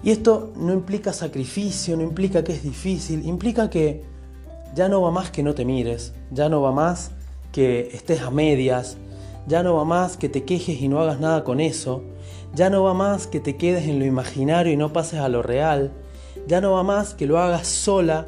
Y 0.02 0.10
esto 0.10 0.52
no 0.56 0.72
implica 0.72 1.12
sacrificio, 1.12 1.96
no 1.96 2.02
implica 2.02 2.42
que 2.42 2.52
es 2.52 2.62
difícil, 2.62 3.26
implica 3.26 3.68
que 3.70 4.02
ya 4.74 4.88
no 4.88 5.02
va 5.02 5.10
más 5.10 5.30
que 5.30 5.42
no 5.42 5.54
te 5.54 5.64
mires, 5.64 6.14
ya 6.30 6.48
no 6.48 6.62
va 6.62 6.72
más 6.72 7.10
que 7.52 7.90
estés 7.92 8.22
a 8.22 8.30
medias, 8.30 8.96
ya 9.46 9.62
no 9.62 9.74
va 9.74 9.84
más 9.84 10.16
que 10.16 10.28
te 10.28 10.44
quejes 10.44 10.80
y 10.80 10.88
no 10.88 11.00
hagas 11.00 11.20
nada 11.20 11.44
con 11.44 11.60
eso, 11.60 12.02
ya 12.54 12.70
no 12.70 12.82
va 12.82 12.94
más 12.94 13.26
que 13.26 13.40
te 13.40 13.56
quedes 13.56 13.86
en 13.86 13.98
lo 13.98 14.04
imaginario 14.04 14.72
y 14.72 14.76
no 14.76 14.92
pases 14.92 15.20
a 15.20 15.28
lo 15.28 15.42
real, 15.42 15.92
ya 16.46 16.60
no 16.60 16.72
va 16.72 16.82
más 16.82 17.14
que 17.14 17.26
lo 17.26 17.38
hagas 17.38 17.66
sola 17.66 18.26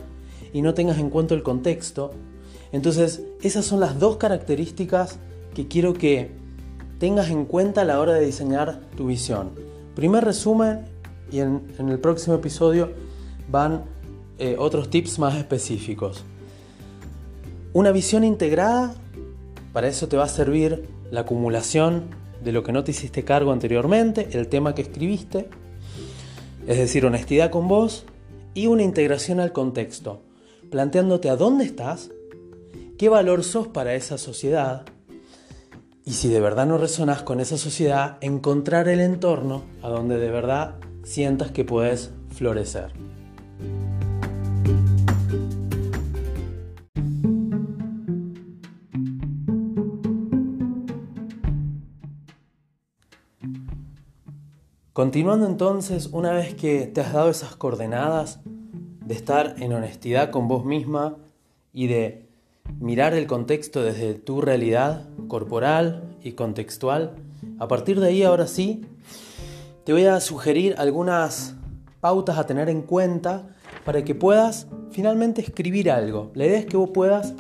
y 0.53 0.63
no 0.63 0.75
tengas 0.75 0.99
en 0.99 1.11
cuenta 1.11 1.35
el 1.35 1.43
contexto. 1.43 2.11
Entonces, 2.73 3.23
esas 3.43 3.65
son 3.65 3.81
las 3.81 3.99
dos 3.99 4.17
características 4.17 5.19
que 5.55 5.69
quiero 5.69 5.95
que 5.95 6.31
tengas 6.99 7.31
en 7.31 7.45
cuenta 7.45 7.83
a 7.83 7.85
la 7.85 8.01
hora 8.01 8.15
de 8.15 8.25
diseñar 8.25 8.81
tu 8.97 9.07
visión. 9.07 9.51
Primer 9.95 10.25
resumen, 10.25 10.85
y 11.31 11.41
en, 11.41 11.63
el 11.79 11.99
próximo 11.99 12.37
episodio 12.37 12.91
van 13.51 13.85
eh, 14.39 14.57
otros 14.59 14.89
tips 14.91 15.19
más 15.19 15.37
específicos. 15.37 16.25
Una 17.73 17.91
visión 17.91 18.23
integrada, 18.23 18.95
para 19.73 19.89
eso 19.89 20.09
te 20.09 20.17
va 20.17 20.25
a 20.25 20.29
servir 20.29 20.87
la 21.11 21.21
acumulación 21.21 22.05
de 22.45 22.53
lo 22.53 22.63
que 22.63 22.73
no 22.73 22.85
te 22.85 22.91
hiciste 22.91 23.25
cargo 23.25 23.53
anteriormente, 23.53 24.29
el 24.33 24.49
tema 24.49 24.75
que 24.75 24.83
escribiste, 24.83 25.49
es 26.67 26.79
decir, 26.79 27.05
honestidad 27.05 27.51
con 27.51 27.69
vos 27.69 28.05
y 28.55 28.67
una 28.67 28.83
integración 28.83 29.41
al 29.41 29.53
contexto, 29.53 30.23
planteándote 30.71 31.31
a 31.31 31.37
dónde 31.37 31.65
estás, 31.65 32.11
qué 32.99 33.09
valor 33.09 33.43
sos 33.43 33.69
para 33.69 33.95
esa 33.95 34.19
sociedad 34.19 34.85
y 36.05 36.13
si 36.13 36.29
de 36.29 36.41
verdad 36.41 36.67
no 36.67 36.79
resonas 36.79 37.23
con 37.23 37.41
esa 37.41 37.57
sociedad, 37.57 38.19
encontrar 38.21 38.89
el 38.89 39.01
entorno 39.01 39.63
a 39.83 39.89
donde 39.89 40.19
de 40.19 40.31
verdad 40.31 40.77
sientas 41.05 41.53
que 41.53 41.65
puedes 41.65 42.11
florecer. 42.31 42.93
Continuando 54.93 55.47
entonces, 55.47 56.11
una 56.13 56.33
vez 56.33 56.55
que 56.55 56.87
te 56.87 57.01
has 57.01 57.13
dado 57.15 57.31
esas 57.31 57.57
coordenadas 57.57 58.41
de 58.45 59.15
estar 59.15 59.55
en 59.59 59.73
honestidad 59.73 60.31
con 60.31 60.49
vos 60.49 60.65
misma 60.65 61.17
y 61.73 61.87
de 61.87 62.29
mirar 62.81 63.15
el 63.15 63.27
contexto 63.27 63.83
desde 63.83 64.15
tu 64.15 64.41
realidad 64.41 65.09
corporal 65.29 66.17
y 66.23 66.33
contextual, 66.33 67.17
a 67.59 67.69
partir 67.69 68.01
de 68.01 68.09
ahí 68.09 68.23
ahora 68.23 68.47
sí 68.47 68.83
te 69.85 69.93
voy 69.93 70.05
a 70.07 70.21
sugerir 70.21 70.75
algunas 70.79 71.55
pautas 72.01 72.39
a 72.39 72.47
tener 72.47 72.69
en 72.69 72.83
cuenta 72.83 73.49
para 73.85 74.05
que 74.05 74.15
puedas 74.15 74.67
finalmente 74.91 75.41
escribir 75.41 75.91
algo. 75.91 76.31
La 76.35 76.47
idea 76.47 76.59
es 76.59 76.67
que 76.67 76.77
vos 76.77 76.91
puedas 76.91 77.35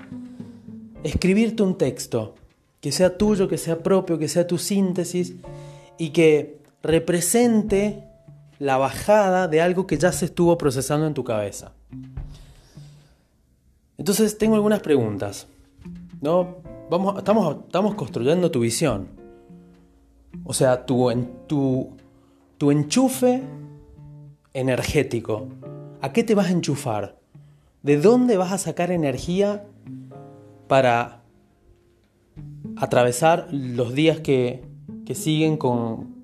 escribirte 1.05 1.63
un 1.63 1.77
texto, 1.77 2.35
que 2.81 2.93
sea 2.93 3.17
tuyo, 3.17 3.49
que 3.49 3.59
sea 3.59 3.83
propio, 3.83 4.19
que 4.19 4.29
sea 4.29 4.47
tu 4.47 4.59
síntesis 4.59 5.35
y 5.99 6.11
que 6.11 6.59
represente 6.83 8.05
la 8.59 8.77
bajada 8.77 9.49
de 9.49 9.61
algo 9.61 9.87
que 9.87 9.99
ya 9.99 10.13
se 10.13 10.27
estuvo 10.27 10.57
procesando 10.59 11.07
en 11.07 11.15
tu 11.15 11.25
cabeza. 11.25 11.73
Entonces 13.99 14.39
tengo 14.39 14.55
algunas 14.55 14.81
preguntas. 14.81 15.47
¿no? 16.21 16.57
Vamos, 16.91 17.19
estamos, 17.19 17.57
estamos 17.67 17.95
construyendo 17.95 18.51
tu 18.51 18.61
visión. 18.61 19.09
O 20.45 20.55
sea, 20.55 20.87
tu, 20.87 21.11
en, 21.11 21.31
tu 21.47 21.91
tu 22.63 22.71
enchufe 22.71 23.43
energético. 24.55 25.49
¿A 26.01 26.13
qué 26.13 26.23
te 26.23 26.37
vas 26.37 26.47
a 26.47 26.53
enchufar? 26.53 27.19
¿De 27.83 27.97
dónde 27.97 28.37
vas 28.37 28.53
a 28.53 28.59
sacar 28.59 28.93
energía 28.93 29.65
para 30.69 31.25
atravesar 32.77 33.49
los 33.51 33.95
días 33.95 34.21
que, 34.21 34.65
que 35.05 35.17
siguen 35.17 35.57
con 35.57 36.15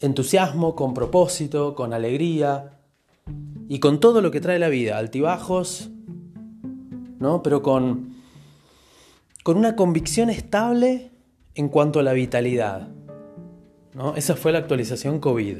entusiasmo, 0.00 0.74
con 0.74 0.94
propósito, 0.94 1.74
con 1.74 1.92
alegría 1.92 2.75
y 3.68 3.80
con 3.80 4.00
todo 4.00 4.20
lo 4.20 4.30
que 4.30 4.40
trae 4.40 4.58
la 4.58 4.68
vida, 4.68 4.98
altibajos, 4.98 5.90
¿no? 7.18 7.42
Pero 7.42 7.62
con, 7.62 8.14
con 9.42 9.56
una 9.56 9.76
convicción 9.76 10.30
estable 10.30 11.10
en 11.54 11.68
cuanto 11.68 12.00
a 12.00 12.02
la 12.02 12.12
vitalidad. 12.12 12.88
Esa 14.14 14.36
fue 14.36 14.52
la 14.52 14.58
actualización 14.58 15.20
COVID. 15.20 15.56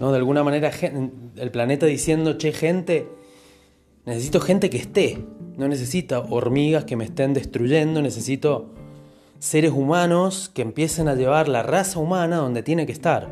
¿no? 0.00 0.12
De 0.12 0.18
alguna 0.18 0.44
manera 0.44 0.70
el 1.36 1.50
planeta 1.50 1.86
diciendo, 1.86 2.38
che, 2.38 2.52
gente, 2.52 3.08
necesito 4.06 4.40
gente 4.40 4.70
que 4.70 4.78
esté. 4.78 5.18
No 5.56 5.68
necesito 5.68 6.24
hormigas 6.30 6.84
que 6.84 6.96
me 6.96 7.04
estén 7.04 7.34
destruyendo, 7.34 8.00
necesito 8.00 8.70
seres 9.38 9.72
humanos 9.72 10.50
que 10.54 10.62
empiecen 10.62 11.08
a 11.08 11.14
llevar 11.14 11.48
la 11.48 11.62
raza 11.62 11.98
humana 11.98 12.36
donde 12.36 12.62
tiene 12.62 12.86
que 12.86 12.92
estar. 12.92 13.28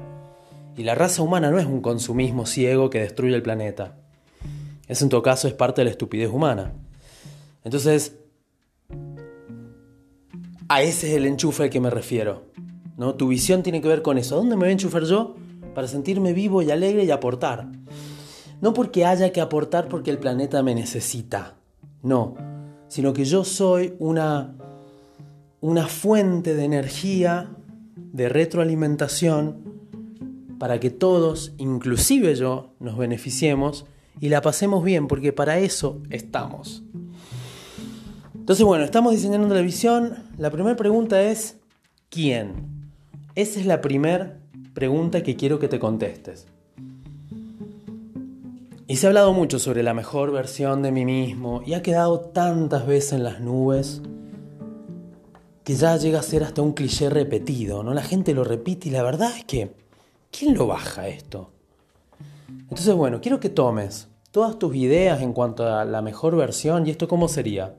Y 0.77 0.83
la 0.85 0.95
raza 0.95 1.23
humana 1.23 1.51
no 1.51 1.59
es 1.59 1.67
un 1.67 1.81
consumismo 1.81 2.47
ciego 2.47 2.91
que 2.91 3.01
destruye 3.01 3.35
el 3.35 3.43
planeta. 3.43 3.97
Eso 4.89 5.05
en 5.05 5.11
todo 5.11 5.23
caso 5.23 5.47
es 5.47 5.55
parte 5.55 5.81
de 5.81 5.87
la 5.87 5.91
estupidez 5.91 6.31
humana. 6.31 6.73
Entonces, 7.65 8.17
a 10.69 10.83
ese 10.83 11.11
es 11.11 11.17
el 11.17 11.27
enchufe 11.27 11.65
al 11.65 11.71
que 11.71 11.81
me 11.81 11.91
refiero. 11.91 12.45
¿no? 12.97 13.15
Tu 13.15 13.29
visión 13.29 13.63
tiene 13.63 13.81
que 13.81 13.89
ver 13.89 14.03
con 14.03 14.19
eso. 14.19 14.37
¿Dónde 14.37 14.57
me 14.57 14.61
voy 14.61 14.69
a 14.69 14.73
enchufar 14.73 15.05
yo? 15.05 15.37
Para 15.75 15.89
sentirme 15.89 16.33
vivo 16.33 16.63
y 16.63 16.71
alegre 16.71 17.05
y 17.05 17.11
aportar. 17.11 17.67
No 18.61 18.75
porque 18.75 19.07
haya 19.07 19.33
que 19.33 19.41
aportar 19.41 19.89
porque 19.89 20.11
el 20.11 20.19
planeta 20.19 20.63
me 20.63 20.75
necesita. 20.75 21.57
No. 22.03 22.35
Sino 22.89 23.13
que 23.13 23.25
yo 23.25 23.43
soy 23.45 23.95
una, 23.99 24.55
una 25.61 25.87
fuente 25.87 26.55
de 26.55 26.65
energía, 26.65 27.51
de 27.97 28.29
retroalimentación, 28.29 29.80
para 30.61 30.79
que 30.79 30.91
todos, 30.91 31.55
inclusive 31.57 32.35
yo, 32.35 32.75
nos 32.81 32.99
beneficiemos 32.99 33.87
y 34.21 34.29
la 34.29 34.43
pasemos 34.43 34.85
bien, 34.85 35.09
porque 35.09 35.33
para 35.33 35.59
eso 35.59 36.03
estamos. 36.11 36.83
Entonces, 38.35 38.67
bueno, 38.67 38.85
estamos 38.85 39.13
diseñando 39.13 39.47
una 39.47 39.55
televisión. 39.55 40.19
La 40.37 40.51
primera 40.51 40.77
pregunta 40.77 41.23
es, 41.23 41.57
¿quién? 42.11 42.91
Esa 43.35 43.59
es 43.59 43.65
la 43.65 43.81
primera 43.81 44.39
pregunta 44.75 45.23
que 45.23 45.35
quiero 45.35 45.59
que 45.59 45.69
te 45.69 45.79
contestes. 45.79 46.47
Y 48.87 48.97
se 48.97 49.07
ha 49.07 49.09
hablado 49.09 49.33
mucho 49.33 49.59
sobre 49.59 49.83
la 49.83 49.95
mejor 49.95 50.31
versión 50.31 50.83
de 50.83 50.93
mí 50.93 51.07
mismo 51.07 51.63
y 51.65 51.73
ha 51.73 51.81
quedado 51.81 52.21
tantas 52.21 52.87
veces 52.87 53.15
en 53.15 53.25
las 53.25 53.41
nubes 53.41 54.03
que 55.65 55.75
ya 55.75 55.97
llega 55.97 56.19
a 56.19 56.23
ser 56.23 56.45
hasta 56.45 56.61
un 56.61 56.75
cliché 56.75 57.09
repetido, 57.09 57.83
¿no? 57.83 57.95
La 57.95 58.03
gente 58.03 58.35
lo 58.35 58.45
repite 58.45 58.91
y 58.91 58.93
la 58.93 59.03
verdad 59.03 59.35
es 59.39 59.47
que 59.47 59.81
¿quién 60.31 60.55
lo 60.55 60.67
baja 60.67 61.09
esto? 61.09 61.51
Entonces, 62.49 62.95
bueno, 62.95 63.21
quiero 63.21 63.41
que 63.41 63.49
tomes 63.49 64.09
todas 64.31 64.59
tus 64.59 64.75
ideas 64.77 65.21
en 65.23 65.33
cuanto 65.33 65.67
a 65.67 65.85
la 65.85 66.03
mejor 66.03 66.37
versión 66.37 66.87
y 66.87 66.91
esto 66.91 67.09
cómo 67.09 67.29
sería. 67.29 67.75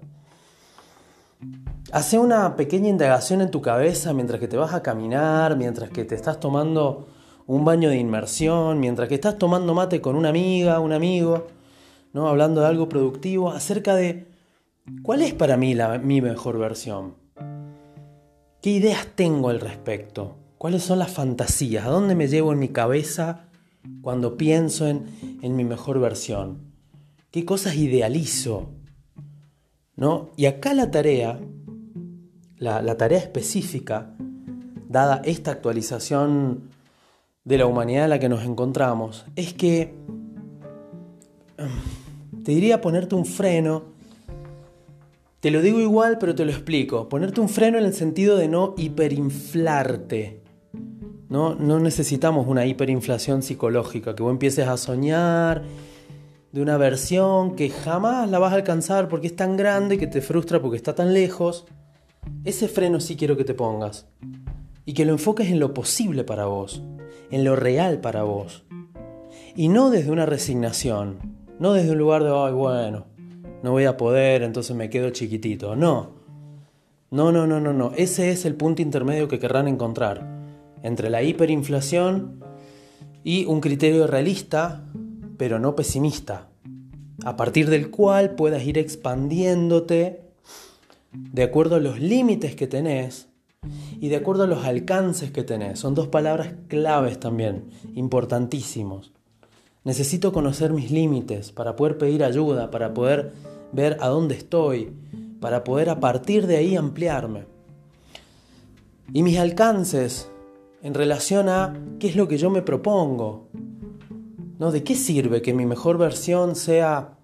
Hace 1.91 2.19
una 2.19 2.55
pequeña 2.55 2.89
indagación 2.89 3.41
en 3.41 3.51
tu 3.51 3.61
cabeza 3.61 4.13
mientras 4.13 4.39
que 4.39 4.47
te 4.47 4.57
vas 4.57 4.73
a 4.73 4.83
caminar, 4.83 5.57
mientras 5.57 5.89
que 5.89 6.05
te 6.05 6.15
estás 6.15 6.39
tomando 6.39 7.07
un 7.47 7.65
baño 7.65 7.89
de 7.89 7.97
inmersión, 7.97 8.79
mientras 8.79 9.09
que 9.09 9.15
estás 9.15 9.37
tomando 9.37 9.73
mate 9.73 9.99
con 10.01 10.15
una 10.15 10.29
amiga, 10.29 10.79
un 10.79 10.93
amigo, 10.93 11.47
¿no? 12.13 12.27
hablando 12.27 12.61
de 12.61 12.67
algo 12.67 12.87
productivo, 12.87 13.51
acerca 13.51 13.95
de 13.95 14.27
cuál 15.03 15.21
es 15.21 15.33
para 15.33 15.57
mí 15.57 15.73
la, 15.73 15.97
mi 15.97 16.21
mejor 16.21 16.57
versión. 16.57 17.15
¿Qué 18.61 18.69
ideas 18.69 19.07
tengo 19.15 19.49
al 19.49 19.59
respecto? 19.59 20.35
¿Cuáles 20.61 20.83
son 20.83 20.99
las 20.99 21.09
fantasías? 21.09 21.87
¿A 21.87 21.89
dónde 21.89 22.13
me 22.13 22.27
llevo 22.27 22.53
en 22.53 22.59
mi 22.59 22.67
cabeza 22.67 23.47
cuando 24.03 24.37
pienso 24.37 24.87
en, 24.87 25.07
mi 25.41 25.63
mejor 25.63 25.99
versión? 25.99 26.59
¿Qué 27.31 27.45
cosas 27.45 27.77
idealizo? 27.77 28.69
¿No? 29.95 30.29
Y 30.37 30.45
acá 30.45 30.75
la 30.75 30.91
tarea, 30.91 31.39
la, 32.57 32.95
tarea 32.95 33.17
específica, 33.17 34.13
dada 34.87 35.23
esta 35.25 35.49
actualización 35.49 36.69
de 37.43 37.57
la 37.57 37.65
humanidad 37.65 38.03
en 38.03 38.11
la 38.11 38.19
que 38.19 38.29
nos 38.29 38.43
encontramos 38.43 39.25
es 39.35 39.55
que 39.55 39.95
mm, 41.57 42.43
te 42.43 42.51
diría 42.51 42.81
ponerte 42.81 43.15
un 43.15 43.25
freno. 43.25 43.85
Te 45.39 45.49
lo 45.49 45.63
digo 45.63 45.79
igual, 45.79 46.19
pero 46.19 46.35
te 46.35 46.45
lo 46.45 46.51
explico. 46.51 47.09
Ponerte 47.09 47.41
un 47.41 47.49
freno 47.49 47.79
en 47.79 47.85
el 47.85 47.95
sentido 47.95 48.37
de 48.37 48.47
no 48.47 48.75
hiperinflarte. 48.77 50.40
No, 51.31 51.55
necesitamos 51.79 52.45
una 52.47 52.65
hiperinflación 52.65 53.41
psicológica, 53.41 54.13
que 54.13 54.21
vos 54.21 54.31
empieces 54.31 54.67
a 54.67 54.77
soñar 54.77 55.63
de 56.51 56.61
una 56.61 56.77
versión 56.77 57.55
que 57.55 57.69
jamás 57.69 58.29
la 58.29 58.37
vas 58.37 58.51
a 58.51 58.57
alcanzar 58.57 59.07
porque 59.07 59.27
es 59.27 59.35
tan 59.35 59.57
grande 59.57 59.97
que 59.97 60.07
te 60.07 60.21
frustra 60.21 60.61
porque 60.61 60.77
está 60.77 60.93
tan 60.93 61.13
lejos. 61.13 61.65
Ese 62.43 62.67
freno 62.67 62.99
sí 62.99 63.15
quiero 63.15 63.37
que 63.37 63.45
te 63.45 63.53
pongas. 63.53 64.07
Y 64.85 64.93
que 64.93 65.05
lo 65.05 65.13
enfoques 65.13 65.47
en 65.49 65.59
lo 65.59 65.73
posible 65.73 66.23
para 66.23 66.45
vos 66.45 66.83
en 67.31 67.45
lo 67.45 67.55
real 67.55 67.99
para 68.01 68.23
vos. 68.23 68.63
Y 69.55 69.69
no 69.69 69.89
desde 69.89 70.11
una 70.11 70.25
resignación, 70.25 71.17
no 71.59 71.73
desde 71.73 71.91
un 71.91 71.97
lugar 71.97 72.23
de, 72.23 72.29
ay, 72.29 72.53
bueno, 72.53 73.07
no 73.63 73.71
voy 73.71 73.85
a 73.85 73.97
poder, 73.97 74.43
entonces 74.43 74.75
me 74.75 74.89
quedo 74.89 75.09
chiquitito. 75.09 75.75
No, 75.75 76.11
no, 77.09 77.31
no, 77.31 77.47
no, 77.47 77.59
no, 77.59 77.73
no. 77.73 77.93
Ese 77.95 78.31
es 78.31 78.45
el 78.45 78.55
punto 78.55 78.81
intermedio 78.81 79.27
que 79.27 79.39
querrán 79.39 79.67
encontrar 79.67 80.40
entre 80.83 81.09
la 81.09 81.23
hiperinflación 81.23 82.43
y 83.23 83.45
un 83.45 83.61
criterio 83.61 84.07
realista, 84.07 84.85
pero 85.37 85.59
no 85.59 85.75
pesimista, 85.75 86.49
a 87.23 87.35
partir 87.35 87.69
del 87.69 87.89
cual 87.89 88.35
puedas 88.35 88.63
ir 88.63 88.77
expandiéndote 88.77 90.21
de 91.13 91.43
acuerdo 91.43 91.75
a 91.75 91.79
los 91.79 91.99
límites 91.99 92.55
que 92.55 92.67
tenés 92.67 93.27
y 93.99 94.09
de 94.09 94.15
acuerdo 94.15 94.43
a 94.43 94.47
los 94.47 94.65
alcances 94.65 95.31
que 95.31 95.43
tenés. 95.43 95.79
Son 95.79 95.93
dos 95.93 96.07
palabras 96.07 96.53
claves 96.67 97.19
también, 97.19 97.65
importantísimos. 97.93 99.11
Necesito 99.83 100.31
conocer 100.31 100.73
mis 100.73 100.91
límites 100.91 101.51
para 101.51 101.75
poder 101.75 101.97
pedir 101.97 102.23
ayuda, 102.23 102.71
para 102.71 102.93
poder 102.93 103.33
ver 103.71 103.97
a 103.99 104.07
dónde 104.07 104.35
estoy, 104.35 104.93
para 105.39 105.63
poder 105.63 105.89
a 105.89 105.99
partir 105.99 106.47
de 106.47 106.57
ahí 106.57 106.75
ampliarme. 106.75 107.45
Y 109.13 109.23
mis 109.23 109.37
alcances 109.37 110.29
en 110.81 110.93
relación 110.93 111.49
a 111.49 111.77
qué 111.99 112.07
es 112.07 112.15
lo 112.15 112.27
que 112.27 112.37
yo 112.37 112.49
me 112.49 112.61
propongo. 112.61 113.47
¿No? 114.59 114.71
¿De 114.71 114.83
qué 114.83 114.95
sirve 114.95 115.41
que 115.41 115.53
mi 115.53 115.65
mejor 115.65 115.97
versión 115.97 116.55
sea, 116.55 117.17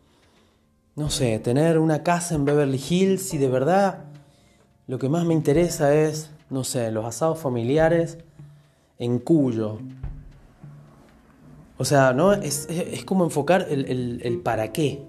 no 0.95 1.09
sé, 1.09 1.37
tener 1.39 1.77
una 1.77 2.01
casa 2.01 2.33
en 2.33 2.45
Beverly 2.45 2.81
Hills 2.89 3.21
si 3.21 3.37
de 3.37 3.47
verdad 3.47 4.05
lo 4.87 4.97
que 4.97 5.07
más 5.07 5.23
me 5.25 5.35
interesa 5.35 5.93
es 5.93 6.31
no 6.49 6.63
sé, 6.63 6.91
los 6.91 7.05
asados 7.05 7.39
familiares 7.39 8.17
en 8.99 9.19
Cuyo. 9.19 9.79
O 11.77 11.85
sea, 11.85 12.13
¿no? 12.13 12.33
Es, 12.33 12.67
como 13.05 13.23
enfocar 13.23 13.67
el, 13.69 14.21
el, 14.23 14.39
para 14.39 14.71
qué. 14.71 15.03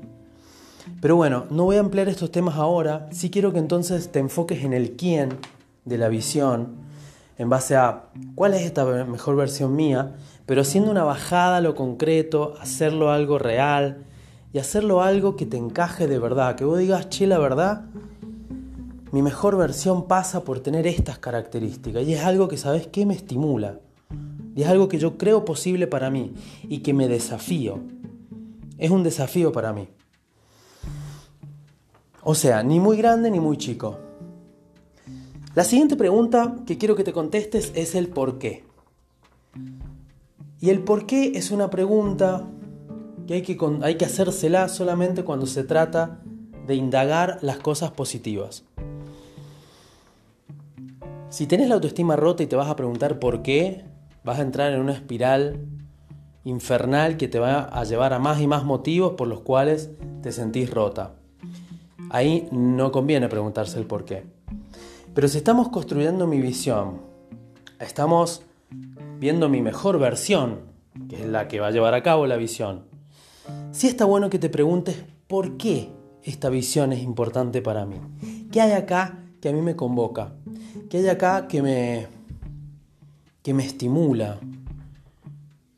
Pero 1.01 1.17
bueno, 1.17 1.47
no 1.51 1.65
voy 1.65 1.77
a 1.77 1.81
ampliar 1.81 2.09
estos 2.09 2.31
temas 2.31 2.57
ahora. 2.57 3.09
Sí 3.13 3.31
quiero 3.31 3.53
que 3.53 3.59
entonces 3.59 4.11
te 4.11 4.19
enfoques 4.19 4.65
en 4.65 4.75
el 4.75 4.93
quién 4.97 5.31
de 5.85 5.97
la 5.97 6.09
visión, 6.09 6.88
en 7.39 7.49
base 7.49 7.77
a 7.77 8.11
cuál 8.35 8.55
es 8.55 8.63
esta 8.63 8.85
mejor 9.05 9.37
versión 9.37 9.75
mía, 9.77 10.17
pero 10.45 10.63
haciendo 10.63 10.91
una 10.91 11.05
bajada 11.05 11.59
a 11.59 11.61
lo 11.61 11.75
concreto, 11.77 12.55
hacerlo 12.61 13.11
algo 13.11 13.39
real 13.39 14.05
y 14.53 14.59
hacerlo 14.59 15.03
algo 15.03 15.37
que 15.37 15.47
te 15.47 15.57
encaje 15.57 16.09
de 16.09 16.19
verdad. 16.19 16.57
Que 16.57 16.65
vos 16.65 16.79
digas, 16.79 17.09
che, 17.09 17.29
la 17.29 17.39
verdad, 17.39 17.85
mi 19.13 19.23
mejor 19.23 19.57
versión 19.57 20.09
pasa 20.09 20.43
por 20.43 20.61
tener 20.61 20.87
estas 20.87 21.19
características 21.19 22.03
y 22.03 22.15
es 22.15 22.25
algo 22.25 22.49
que, 22.49 22.57
¿sabes 22.57 22.89
qué? 22.89 23.07
Me 23.07 23.15
estimula. 23.15 23.79
Y 24.57 24.63
es 24.63 24.69
algo 24.69 24.89
que 24.89 24.99
yo 24.99 25.17
creo 25.17 25.45
posible 25.45 25.87
para 25.87 26.11
mí 26.11 26.35
y 26.65 26.79
que 26.81 26.93
me 26.93 27.07
desafío. 27.07 27.79
Es 28.79 28.91
un 28.91 29.05
desafío 29.05 29.53
para 29.53 29.73
mí. 29.73 29.89
O 32.25 32.35
sea, 32.35 32.65
ni 32.65 32.81
muy 32.81 32.97
grande 32.97 33.31
ni 33.31 33.39
muy 33.39 33.57
chico. 33.57 34.08
La 35.59 35.65
siguiente 35.65 35.97
pregunta 35.97 36.55
que 36.69 36.79
quiero 36.79 36.95
que 36.95 37.03
te 37.03 37.13
contestes 37.13 37.73
es 37.75 37.97
el 37.97 38.07
por 38.07 38.39
qué. 38.39 38.63
Y 40.61 40.71
el 40.71 40.85
por 40.85 41.05
qué 41.05 41.33
es 41.35 41.51
una 41.51 41.69
pregunta 41.69 42.47
que 43.27 43.35
hay 43.35 43.43
que, 43.43 43.59
hay 43.83 43.97
que 43.97 44.05
hacérsela 44.05 44.69
solamente 44.69 45.25
cuando 45.25 45.47
se 45.47 45.65
trata 45.65 46.21
de 46.69 46.77
indagar 46.77 47.41
las 47.43 47.59
cosas 47.59 47.91
positivas. 47.91 48.67
Si 51.29 51.49
tenés 51.49 51.69
la 51.69 51.75
autoestima 51.75 52.15
rota 52.15 52.45
y 52.45 52.47
te 52.47 52.55
vas 52.55 52.71
a 52.71 52.77
preguntar 52.77 53.19
por 53.19 53.43
qué, 53.43 53.85
vas 54.23 54.39
a 54.39 54.43
entrar 54.43 54.73
en 54.73 54.81
una 54.81 54.93
espiral 54.93 55.67
infernal 56.45 57.17
que 57.17 57.27
te 57.27 57.41
va 57.41 57.63
a 57.63 57.83
llevar 57.83 58.13
a 58.13 58.21
más 58.21 58.41
y 58.41 58.47
más 58.47 58.63
motivos 58.63 59.15
por 59.15 59.27
los 59.27 59.41
cuales 59.41 59.91
te 60.23 60.31
sentís 60.31 60.71
rota. 60.71 61.17
Ahí 62.11 62.47
no 62.53 62.93
conviene 62.93 63.29
preguntarse 63.29 63.77
el 63.77 63.87
por 63.87 64.05
qué. 64.05 64.38
Pero 65.19 65.27
si 65.27 65.39
estamos 65.39 65.71
construyendo 65.71 66.29
mi 66.29 66.41
visión, 66.41 67.01
estamos 67.81 68.43
viendo 69.19 69.49
mi 69.49 69.61
mejor 69.63 69.99
versión, 69.99 70.61
que 71.09 71.17
es 71.17 71.27
la 71.27 71.49
que 71.49 71.59
va 71.59 71.67
a 71.67 71.71
llevar 71.73 71.93
a 71.95 72.05
cabo 72.05 72.29
la 72.29 72.37
visión, 72.37 72.85
sí 73.73 73.89
está 73.89 74.05
bueno 74.05 74.31
que 74.31 74.39
te 74.39 74.49
preguntes 74.49 75.05
por 75.27 75.57
qué 75.57 75.91
esta 76.23 76.51
visión 76.51 76.93
es 76.93 77.03
importante 77.03 77.61
para 77.63 77.85
mí. 77.85 77.97
¿Qué 78.53 78.61
hay 78.61 78.71
acá 78.71 79.19
que 79.41 79.49
a 79.49 79.53
mí 79.53 79.61
me 79.61 79.75
convoca? 79.75 80.35
¿Qué 80.89 80.99
hay 80.99 81.09
acá 81.09 81.49
que 81.49 81.63
me, 81.63 82.07
que 83.43 83.53
me 83.53 83.67
estimula? 83.67 84.39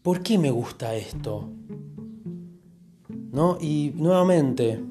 ¿Por 0.03 0.23
qué 0.23 0.37
me 0.37 0.51
gusta 0.51 0.95
esto? 0.95 1.49
¿No? 3.33 3.57
Y 3.59 3.95
nuevamente, 3.97 4.85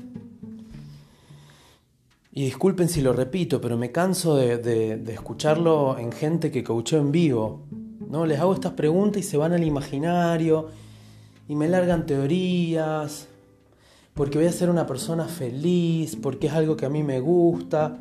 y 2.39 2.43
disculpen 2.43 2.87
si 2.87 3.01
lo 3.01 3.11
repito, 3.11 3.59
pero 3.59 3.75
me 3.75 3.91
canso 3.91 4.37
de, 4.37 5.03
escucharlo 5.09 5.97
en 5.97 6.13
gente 6.13 6.51
que 6.51 6.63
coachó 6.63 6.95
en 6.95 7.11
vivo. 7.11 7.63
¿no? 8.09 8.25
Les 8.25 8.39
hago 8.39 8.53
estas 8.53 8.71
preguntas 8.71 9.21
y 9.21 9.23
se 9.23 9.35
van 9.35 9.51
al 9.51 9.61
imaginario 9.65 10.69
y 11.49 11.55
me 11.55 11.67
largan 11.67 12.05
teorías, 12.05 13.27
porque 14.13 14.37
voy 14.37 14.47
a 14.47 14.53
ser 14.53 14.69
una 14.69 14.87
persona 14.87 15.25
feliz, 15.25 16.15
porque 16.15 16.47
es 16.47 16.53
algo 16.53 16.77
que 16.77 16.85
a 16.85 16.89
mí 16.89 17.03
me 17.03 17.19
gusta. 17.19 17.97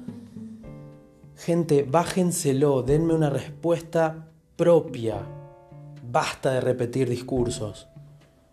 Gente, 1.35 1.83
bájenselo, 1.83 2.85
denme 2.85 3.15
una 3.15 3.31
respuesta 3.31 4.29
propia. 4.55 5.17
Basta 6.13 6.53
de 6.53 6.61
repetir 6.61 7.09
discursos. 7.09 7.89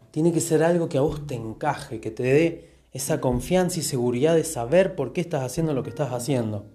Tiene 0.10 0.34
que 0.34 0.42
ser 0.42 0.64
algo 0.64 0.90
que 0.90 0.98
a 0.98 1.02
vos 1.02 1.28
te 1.28 1.36
encaje, 1.36 2.00
que 2.00 2.10
te 2.10 2.24
dé 2.24 2.75
esa 2.96 3.20
confianza 3.20 3.82
y 3.82 3.84
seguridad 3.84 4.36
de 4.36 4.46
saber 4.46 4.96
por 4.96 5.12
qué 5.12 5.20
estás 5.20 5.44
haciendo 5.44 5.74
lo 5.74 5.84
que 5.84 5.90
estás 5.90 6.14
haciendo. 6.14 6.66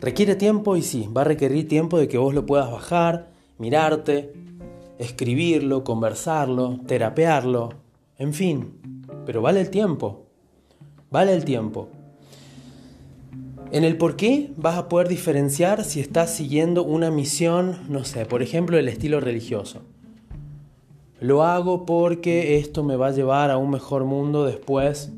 Requiere 0.00 0.36
tiempo 0.36 0.76
y 0.76 0.82
sí, 0.82 1.08
va 1.14 1.22
a 1.22 1.24
requerir 1.24 1.66
tiempo 1.66 1.98
de 1.98 2.06
que 2.06 2.16
vos 2.16 2.32
lo 2.32 2.46
puedas 2.46 2.70
bajar, 2.70 3.32
mirarte, 3.58 4.32
escribirlo, 5.00 5.82
conversarlo, 5.82 6.78
terapearlo, 6.86 7.70
en 8.18 8.34
fin, 8.34 9.02
pero 9.26 9.42
vale 9.42 9.60
el 9.60 9.70
tiempo, 9.70 10.26
vale 11.10 11.34
el 11.34 11.44
tiempo. 11.44 11.88
En 13.72 13.82
el 13.82 13.98
por 13.98 14.14
qué 14.14 14.52
vas 14.56 14.78
a 14.78 14.88
poder 14.88 15.08
diferenciar 15.08 15.82
si 15.82 15.98
estás 15.98 16.30
siguiendo 16.30 16.84
una 16.84 17.10
misión, 17.10 17.80
no 17.88 18.04
sé, 18.04 18.26
por 18.26 18.42
ejemplo, 18.44 18.78
el 18.78 18.86
estilo 18.86 19.18
religioso. 19.18 19.82
Lo 21.20 21.44
hago 21.44 21.86
porque 21.86 22.58
esto 22.58 22.84
me 22.84 22.96
va 22.96 23.08
a 23.08 23.12
llevar 23.12 23.50
a 23.50 23.56
un 23.56 23.70
mejor 23.70 24.04
mundo 24.04 24.44
después 24.44 25.10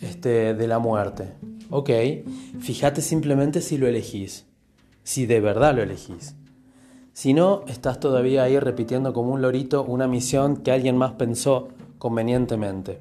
este, 0.00 0.54
de 0.54 0.68
la 0.68 0.78
muerte. 0.78 1.32
Ok, 1.68 1.90
fíjate 2.60 3.02
simplemente 3.02 3.60
si 3.60 3.76
lo 3.76 3.88
elegís, 3.88 4.46
si 5.02 5.26
de 5.26 5.40
verdad 5.40 5.74
lo 5.74 5.82
elegís. 5.82 6.36
Si 7.12 7.34
no, 7.34 7.64
estás 7.66 7.98
todavía 7.98 8.44
ahí 8.44 8.60
repitiendo 8.60 9.12
como 9.12 9.32
un 9.32 9.42
lorito 9.42 9.82
una 9.82 10.06
misión 10.06 10.58
que 10.58 10.70
alguien 10.70 10.96
más 10.96 11.12
pensó 11.12 11.68
convenientemente. 11.98 13.00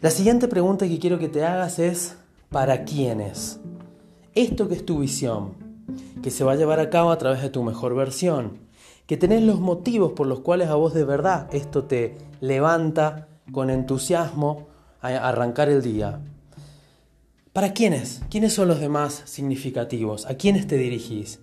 La 0.00 0.10
siguiente 0.10 0.46
pregunta 0.46 0.86
que 0.86 0.98
quiero 1.00 1.18
que 1.18 1.28
te 1.28 1.44
hagas 1.44 1.80
es, 1.80 2.16
¿para 2.50 2.84
quiénes? 2.84 3.58
Esto 4.34 4.68
que 4.68 4.74
es 4.74 4.86
tu 4.86 4.98
visión, 5.00 5.54
que 6.22 6.30
se 6.30 6.44
va 6.44 6.52
a 6.52 6.56
llevar 6.56 6.78
a 6.78 6.90
cabo 6.90 7.10
a 7.10 7.18
través 7.18 7.42
de 7.42 7.48
tu 7.48 7.64
mejor 7.64 7.96
versión, 7.96 8.63
que 9.06 9.16
tenés 9.16 9.42
los 9.42 9.60
motivos 9.60 10.12
por 10.12 10.26
los 10.26 10.40
cuales 10.40 10.68
a 10.68 10.74
vos 10.74 10.94
de 10.94 11.04
verdad 11.04 11.48
esto 11.52 11.84
te 11.84 12.16
levanta 12.40 13.28
con 13.52 13.70
entusiasmo 13.70 14.66
a 15.00 15.08
arrancar 15.28 15.68
el 15.68 15.82
día. 15.82 16.20
¿Para 17.52 17.72
quiénes? 17.72 18.22
¿Quiénes 18.30 18.52
son 18.52 18.68
los 18.68 18.80
demás 18.80 19.22
significativos? 19.26 20.26
¿A 20.26 20.34
quiénes 20.34 20.66
te 20.66 20.76
dirigís? 20.76 21.40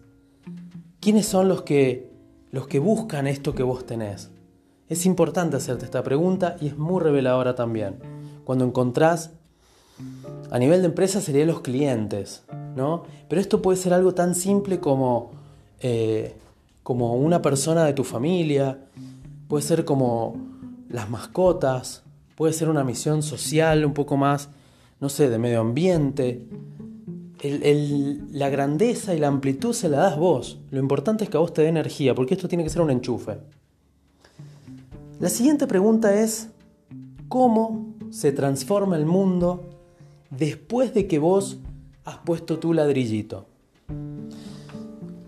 ¿Quiénes 1.00 1.26
son 1.26 1.48
los 1.48 1.62
que, 1.62 2.12
los 2.52 2.68
que 2.68 2.80
buscan 2.80 3.28
esto 3.28 3.56
que 3.56 3.64
vos 3.64 3.86
tenés? 3.86 4.30
Es 4.90 5.06
importante 5.06 5.56
hacerte 5.56 5.86
esta 5.86 6.04
pregunta 6.04 6.58
y 6.60 6.68
es 6.68 6.78
muy 6.78 7.02
reveladora 7.02 7.56
también. 7.56 7.96
Cuando 8.44 8.66
encontrás, 8.66 9.32
a 10.50 10.60
nivel 10.60 10.82
de 10.82 10.88
empresa 10.88 11.22
serían 11.22 11.48
los 11.48 11.62
clientes, 11.62 12.44
¿no? 12.76 13.04
Pero 13.30 13.40
esto 13.40 13.62
puede 13.62 13.78
ser 13.78 13.94
algo 13.94 14.14
tan 14.14 14.36
simple 14.36 14.82
como, 14.82 15.32
eh, 15.80 16.36
como 16.84 17.16
una 17.16 17.42
persona 17.42 17.86
de 17.86 17.94
tu 17.94 18.04
familia, 18.04 18.80
puede 19.48 19.64
ser 19.64 19.86
como 19.86 20.36
las 20.90 21.10
mascotas, 21.10 22.04
puede 22.36 22.54
ser 22.54 22.70
una 22.70 22.84
misión 22.84 23.24
social 23.24 23.86
un 23.86 23.94
poco 23.94 24.18
más, 24.18 24.50
no 25.00 25.10
sé, 25.10 25.30
de 25.30 25.38
medio 25.38 25.62
ambiente, 25.62 26.48
la 27.44 28.50
grandeza 28.50 29.16
y 29.16 29.20
la 29.20 29.28
amplitud 29.28 29.74
se 29.74 29.90
la 29.90 29.98
das 29.98 30.18
vos. 30.18 30.60
Lo 30.70 30.80
importante 30.80 31.24
es 31.24 31.30
que 31.30 31.38
a 31.38 31.40
vos 31.40 31.54
te 31.54 31.64
dé 31.64 31.70
energía, 31.70 32.14
porque 32.14 32.36
esto 32.36 32.48
tiene 32.48 32.64
que 32.64 32.70
ser 32.70 32.82
un 32.82 32.92
enchufe. 32.92 33.38
La 35.20 35.30
siguiente 35.30 35.68
pregunta 35.68 36.20
es, 36.22 36.50
¿cómo 37.28 37.94
se 38.10 38.32
transforma 38.32 38.96
el 38.96 39.06
mundo 39.06 39.70
después 40.30 40.94
de 40.94 41.08
que 41.08 41.20
vos 41.20 41.60
has 42.06 42.18
puesto 42.18 42.60
tu 42.60 42.74
ladrillito? 42.74 43.51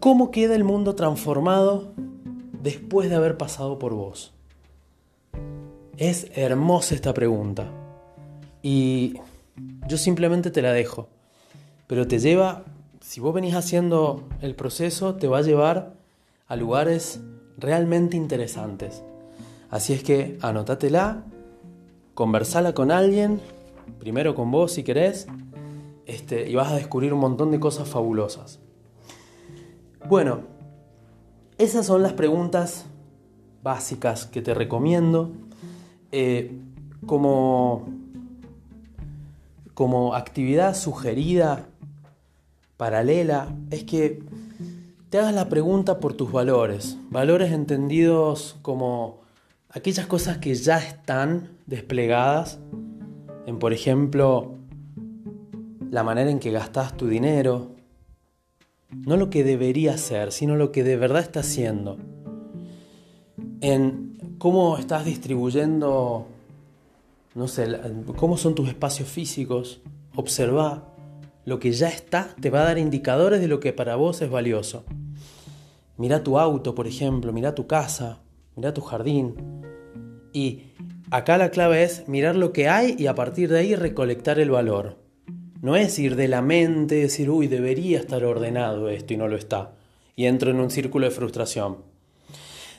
¿Cómo 0.04 0.32
queda 0.32 0.54
el 0.54 0.66
mundo 0.66 0.96
transformado 0.96 1.94
después 2.62 3.10
de 3.10 3.16
haber 3.16 3.38
pasado 3.38 3.80
por 3.80 3.94
vos? 3.94 4.34
Es 5.96 6.28
hermosa 6.36 6.94
esta 6.94 7.14
pregunta. 7.14 7.72
Y 8.62 9.14
yo 9.88 9.98
simplemente 9.98 10.52
te 10.52 10.62
la 10.62 10.74
dejo 10.74 11.08
pero 11.88 12.06
te 12.06 12.20
lleva, 12.20 12.66
si 13.00 13.22
vos 13.22 13.34
venís 13.34 13.56
haciendo 13.56 14.28
el 14.42 14.56
proceso, 14.56 15.16
te 15.16 15.30
va 15.30 15.38
a 15.38 15.42
llevar 15.42 15.94
a 16.48 16.58
lugares 16.58 17.22
realmente 17.58 18.18
interesantes. 18.18 19.06
Así 19.70 19.94
es 19.94 20.04
que 20.04 20.38
anótatela, 20.42 21.24
conversala 22.14 22.74
con 22.74 22.92
alguien, 22.92 23.40
primero 24.00 24.36
con 24.36 24.52
vos 24.52 24.74
si 24.74 24.84
querés, 24.84 25.28
este, 26.06 26.50
y 26.50 26.56
vas 26.56 26.74
a 26.74 26.76
descubrir 26.76 27.14
un 27.14 27.22
montón 27.22 27.52
de 27.52 27.62
cosas 27.62 27.88
fabulosas. 27.88 28.60
Bueno, 30.08 30.42
esas 31.58 31.86
son 31.86 32.04
las 32.04 32.14
preguntas 32.14 32.86
básicas 33.64 34.26
que 34.26 34.42
te 34.42 34.54
recomiendo. 34.54 35.32
Eh, 36.12 36.60
como, 37.06 37.88
como 39.74 40.14
actividad 40.14 40.76
sugerida 40.76 41.66
paralela 42.78 43.56
es 43.72 43.84
que 43.84 44.24
te 45.10 45.20
hagas 45.20 45.34
la 45.34 45.48
pregunta 45.48 46.00
por 46.00 46.14
tus 46.14 46.32
valores, 46.32 46.98
valores 47.10 47.52
entendidos 47.52 48.58
como 48.62 49.22
aquellas 49.70 50.06
cosas 50.08 50.38
que 50.38 50.54
ya 50.56 50.80
están 50.80 51.50
desplegadas 51.66 52.60
en, 53.46 53.60
por 53.60 53.74
ejemplo, 53.74 54.56
la 55.92 56.04
manera 56.04 56.30
en 56.30 56.40
que 56.40 56.52
gastas 56.52 56.98
tu 56.98 57.08
dinero, 57.08 57.73
no 59.06 59.18
lo 59.18 59.30
que 59.30 59.44
debería 59.44 59.98
ser, 59.98 60.32
sino 60.32 60.56
lo 60.56 60.72
que 60.72 60.84
de 60.84 60.98
verdad 60.98 61.22
estás 61.22 61.48
haciendo, 61.48 61.98
en 63.62 64.36
cómo 64.38 64.78
estás 64.78 65.06
distribuyendo, 65.06 66.28
no 67.36 67.48
sé, 67.48 67.68
cómo 68.16 68.38
son 68.38 68.56
tus 68.56 68.70
espacios 68.70 69.10
físicos, 69.10 69.82
observa 70.16 70.94
lo 71.46 71.60
que 71.60 71.72
ya 71.72 71.90
está 71.90 72.36
te 72.40 72.50
va 72.50 72.62
a 72.62 72.66
dar 72.66 72.78
indicadores 72.78 73.42
de 73.42 73.48
lo 73.48 73.60
que 73.60 73.74
para 73.74 73.96
vos 73.96 74.22
es 74.22 74.30
valioso. 74.30 74.86
Mira 75.98 76.24
tu 76.24 76.40
auto, 76.40 76.74
por 76.74 76.88
ejemplo, 76.88 77.34
mira 77.34 77.54
tu 77.54 77.68
casa, 77.68 78.20
mira 78.56 78.74
tu 78.74 78.82
jardín. 78.82 79.36
Y 80.32 80.64
acá 81.12 81.38
la 81.38 81.52
clave 81.52 81.84
es 81.84 82.08
mirar 82.08 82.36
lo 82.36 82.52
que 82.54 82.68
hay 82.68 82.96
y 82.98 83.08
a 83.08 83.16
partir 83.16 83.50
de 83.50 83.60
ahí 83.60 83.76
recolectar 83.76 84.40
el 84.40 84.50
valor. 84.50 85.03
No 85.64 85.78
es 85.78 85.98
ir 85.98 86.18
de 86.18 86.28
la 86.28 86.42
mente, 86.42 86.96
decir, 86.96 87.30
uy, 87.30 87.48
debería 87.48 87.98
estar 87.98 88.26
ordenado 88.26 88.90
esto 88.90 89.14
y 89.14 89.18
no 89.18 89.30
lo 89.30 89.38
está. 89.38 89.72
Y 90.14 90.26
entro 90.26 90.52
en 90.52 90.60
un 90.60 90.70
círculo 90.70 91.06
de 91.06 91.16
frustración. 91.16 91.78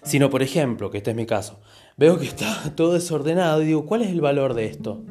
Sino, 0.03 0.29
por 0.29 0.42
ejemplo, 0.42 0.90
que 0.90 0.99
este 0.99 1.12
es 1.12 1.16
mi 1.16 1.25
caso, 1.25 1.61
veo 1.97 2.18
que 2.18 2.27
está 2.27 2.73
todo 2.77 2.92
desordenado 2.92 3.62
y 3.62 3.68
digo, 3.68 3.87
¿cuál 3.87 4.03
es 4.03 4.11
el 4.11 4.20
valor 4.20 4.53
de 4.53 4.66
esto? 4.66 5.03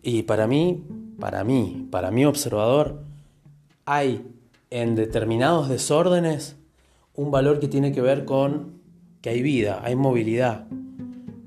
Y 0.00 0.22
para 0.22 0.46
mí, 0.46 0.84
para 1.18 1.42
mí, 1.42 1.88
para 1.90 2.12
mi 2.12 2.24
observador, 2.24 3.02
hay 3.84 4.24
en 4.70 4.94
determinados 4.94 5.68
desórdenes 5.68 6.54
un 7.16 7.32
valor 7.32 7.58
que 7.58 7.66
tiene 7.66 7.90
que 7.90 8.00
ver 8.00 8.24
con 8.24 8.80
que 9.22 9.30
hay 9.30 9.42
vida, 9.42 9.80
hay 9.82 9.96
movilidad. 9.96 10.68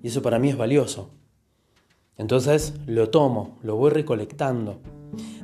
Y 0.04 0.10
eso 0.10 0.22
para 0.22 0.38
mí 0.38 0.50
es 0.50 0.58
valioso. 0.58 1.12
Entonces 2.18 2.74
lo 2.88 3.10
tomo, 3.10 3.58
lo 3.64 3.78
voy 3.78 3.92
recolectando. 3.92 4.82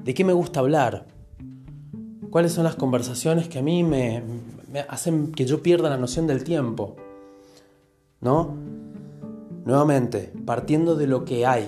¿De 0.03 0.13
qué 0.13 0.23
me 0.23 0.33
gusta 0.33 0.59
hablar? 0.59 1.07
¿Cuáles 2.29 2.53
son 2.53 2.63
las 2.63 2.75
conversaciones 2.75 3.47
que 3.47 3.59
a 3.59 3.61
mí 3.61 3.83
me, 3.83 4.23
me 4.71 4.81
hacen 4.81 5.31
que 5.31 5.45
yo 5.45 5.63
pierda 5.63 5.89
la 5.89 5.97
noción 5.97 6.27
del 6.27 6.43
tiempo? 6.43 6.95
¿No? 8.21 8.55
Nuevamente, 9.65 10.31
partiendo 10.45 10.95
de 10.95 11.07
lo 11.07 11.25
que 11.25 11.45
hay, 11.45 11.67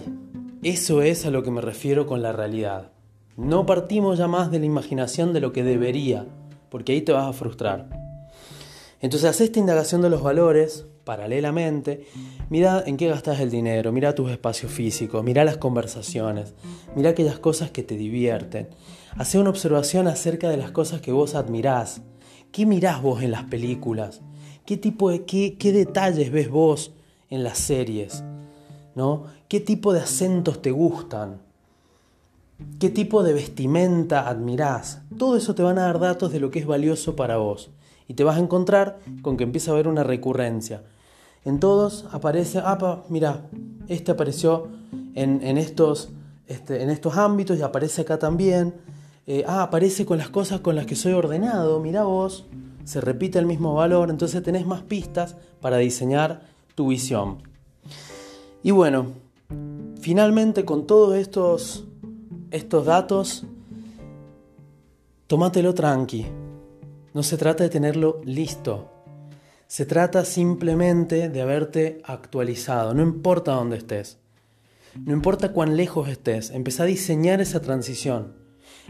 eso 0.64 1.02
es 1.02 1.26
a 1.26 1.32
lo 1.32 1.44
que 1.44 1.52
me 1.52 1.62
refiero 1.62 2.06
con 2.06 2.22
la 2.22 2.32
realidad. 2.32 2.92
No 3.38 3.66
partimos 3.66 4.18
ya 4.18 4.28
más 4.28 4.52
de 4.52 4.60
la 4.60 4.66
imaginación 4.66 5.34
de 5.34 5.42
lo 5.42 5.52
que 5.52 5.64
debería, 5.64 6.28
porque 6.70 6.92
ahí 6.92 7.02
te 7.02 7.12
vas 7.12 7.28
a 7.28 7.34
frustrar. 7.34 7.90
Entonces, 9.00 9.30
haz 9.30 9.42
esta 9.42 9.60
indagación 9.60 10.02
de 10.02 10.12
los 10.12 10.22
valores 10.22 10.86
paralelamente. 11.04 12.06
Mira 12.50 12.84
en 12.86 12.98
qué 12.98 13.08
gastas 13.08 13.40
el 13.40 13.50
dinero, 13.50 13.92
mira 13.92 14.16
tus 14.16 14.32
espacios 14.32 14.72
físicos, 14.72 15.24
mira 15.24 15.44
las 15.44 15.58
conversaciones, 15.58 16.54
mira 16.96 17.12
aquellas 17.12 17.40
cosas 17.40 17.72
que 17.72 17.84
te 17.84 17.98
divierten. 17.98 18.70
Haz 19.18 19.36
una 19.36 19.50
observación 19.50 20.08
acerca 20.08 20.50
de 20.50 20.58
las 20.58 20.72
cosas 20.72 21.02
que 21.02 21.12
vos 21.12 21.36
admirás. 21.36 22.02
¿Qué 22.52 22.66
mirás 22.66 23.02
vos 23.02 23.24
en 23.24 23.32
las 23.32 23.44
películas? 23.44 24.22
¿Qué 24.66 24.78
tipo 24.78 25.10
de 25.10 25.26
qué, 25.26 25.58
qué 25.58 25.72
detalles 25.72 26.32
ves 26.32 26.50
vos 26.50 26.94
en 27.30 27.44
las 27.44 27.58
series? 27.58 28.24
¿no? 28.96 29.26
¿Qué 29.48 29.60
tipo 29.60 29.94
de 29.94 30.02
acentos 30.02 30.62
te 30.62 30.72
gustan? 30.72 31.42
¿Qué 32.80 32.90
tipo 32.90 33.24
de 33.24 33.34
vestimenta 33.34 34.28
admirás? 34.28 35.02
Todo 35.18 35.36
eso 35.36 35.56
te 35.56 35.64
van 35.64 35.80
a 35.80 35.84
dar 35.84 36.00
datos 36.00 36.32
de 36.32 36.40
lo 36.40 36.52
que 36.52 36.60
es 36.60 36.66
valioso 36.66 37.16
para 37.16 37.38
vos. 37.38 37.72
Y 38.12 38.13
te 38.13 38.26
vas 38.26 38.36
a 38.36 38.41
encontrar 38.41 39.00
con 39.21 39.38
que 39.38 39.45
empieza 39.45 39.71
a 39.71 39.74
haber 39.74 39.88
una 39.88 40.04
recurrencia. 40.04 40.84
En 41.45 41.62
todos 41.62 42.08
aparece, 42.12 42.60
ah, 42.60 43.06
mira, 43.08 43.50
este 43.88 44.12
apareció 44.12 44.67
en, 45.15 45.58
estos, 45.58 46.10
este, 46.45 46.84
en 46.84 46.89
estos 46.89 47.15
ámbitos 47.15 47.58
y 47.58 47.62
aparece 47.62 48.02
acá 48.02 48.19
también. 48.19 48.74
Eh, 49.28 49.45
ah, 49.47 49.63
aparece 49.63 50.06
con 50.06 50.17
las 50.17 50.28
cosas 50.28 50.60
con 50.60 50.76
las 50.76 50.86
que 50.88 50.97
soy 50.97 51.13
ordenado, 51.13 51.80
mira 51.80 52.04
vos, 52.04 52.47
se 52.84 53.00
repite 53.00 53.39
el 53.39 53.45
mismo 53.45 53.76
valor, 53.76 54.10
entonces 54.10 54.43
tenés 54.43 54.65
más 54.65 54.82
pistas 54.82 55.38
para 55.62 55.78
diseñar 55.78 56.41
tu 56.76 56.89
visión. 56.89 57.38
Y 58.62 58.71
bueno, 58.71 59.06
finalmente 60.02 60.65
con 60.65 60.86
todos 60.86 61.15
estos, 61.15 61.86
estos 62.52 62.86
datos, 62.86 63.45
tómatelo 65.28 65.74
tranqui. 65.74 66.26
No 67.13 67.24
se 67.24 67.38
trata 67.38 67.63
de 67.63 67.69
tenerlo 67.69 68.21
listo. 68.24 68.89
Se 69.67 69.86
trata 69.86 70.24
simplemente 70.26 71.30
de 71.30 71.41
haberte 71.41 72.02
actualizado, 72.06 72.93
no 72.93 73.02
importa 73.04 73.54
dónde 73.54 73.78
estés. 73.78 74.19
No 75.06 75.13
importa 75.13 75.52
cuán 75.54 75.78
lejos 75.78 76.10
estés, 76.10 76.52
empezá 76.52 76.84
a 76.84 76.88
diseñar 76.88 77.41
esa 77.41 77.62
transición. 77.62 78.36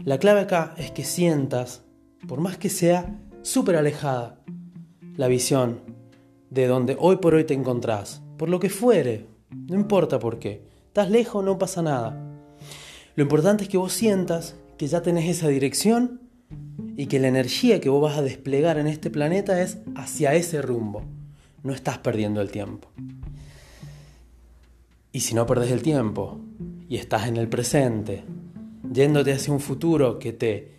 La 0.04 0.18
clave 0.18 0.40
acá 0.40 0.74
es 0.76 0.90
que 0.90 1.04
sientas, 1.04 1.82
por 2.26 2.40
más 2.40 2.58
que 2.58 2.68
sea 2.68 3.20
súper 3.42 3.76
alejada, 3.76 4.40
la 5.16 5.28
visión 5.28 5.80
de 6.50 6.66
donde 6.66 6.96
hoy 6.98 7.16
por 7.16 7.34
hoy 7.34 7.44
te 7.44 7.54
encontrás, 7.54 8.22
por 8.36 8.48
lo 8.48 8.58
que 8.60 8.70
fuere, 8.70 9.26
no 9.50 9.76
importa 9.76 10.18
por 10.18 10.38
qué. 10.38 10.66
Estás 10.88 11.10
lejos, 11.10 11.44
no 11.44 11.58
pasa 11.58 11.82
nada. 11.82 12.20
Lo 13.14 13.22
importante 13.22 13.64
es 13.64 13.68
que 13.68 13.78
vos 13.78 13.92
sientas 13.92 14.56
que 14.78 14.86
ya 14.86 15.02
tenés 15.02 15.28
esa 15.28 15.48
dirección 15.48 16.20
y 16.96 17.06
que 17.06 17.18
la 17.18 17.28
energía 17.28 17.80
que 17.80 17.88
vos 17.88 18.02
vas 18.02 18.18
a 18.18 18.22
desplegar 18.22 18.78
en 18.78 18.86
este 18.86 19.10
planeta 19.10 19.60
es 19.62 19.78
hacia 19.94 20.34
ese 20.34 20.62
rumbo. 20.62 21.02
No 21.62 21.72
estás 21.72 21.98
perdiendo 21.98 22.40
el 22.40 22.50
tiempo. 22.50 22.88
Y 25.12 25.20
si 25.20 25.34
no 25.34 25.46
perdés 25.46 25.70
el 25.70 25.82
tiempo 25.82 26.40
y 26.88 26.96
estás 26.96 27.28
en 27.28 27.36
el 27.36 27.48
presente, 27.48 28.24
yéndote 28.90 29.32
hacia 29.32 29.52
un 29.52 29.60
futuro 29.60 30.18
que 30.18 30.32
te, 30.32 30.72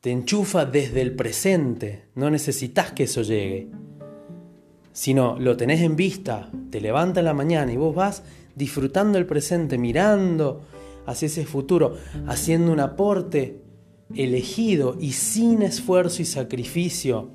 te 0.00 0.10
enchufa 0.10 0.64
desde 0.64 1.02
el 1.02 1.14
presente, 1.14 2.04
no 2.14 2.30
necesitas 2.30 2.92
que 2.92 3.04
eso 3.04 3.22
llegue, 3.22 3.68
sino 4.92 5.38
lo 5.38 5.56
tenés 5.56 5.80
en 5.80 5.96
vista, 5.96 6.50
te 6.70 6.80
levanta 6.80 7.20
en 7.20 7.26
la 7.26 7.34
mañana 7.34 7.72
y 7.72 7.76
vos 7.76 7.94
vas 7.94 8.22
disfrutando 8.54 9.18
el 9.18 9.26
presente, 9.26 9.76
mirando 9.76 10.62
hacia 11.06 11.26
ese 11.26 11.44
futuro, 11.44 11.96
haciendo 12.26 12.72
un 12.72 12.80
aporte 12.80 13.63
elegido 14.16 14.96
y 15.00 15.12
sin 15.12 15.62
esfuerzo 15.62 16.22
y 16.22 16.24
sacrificio, 16.24 17.32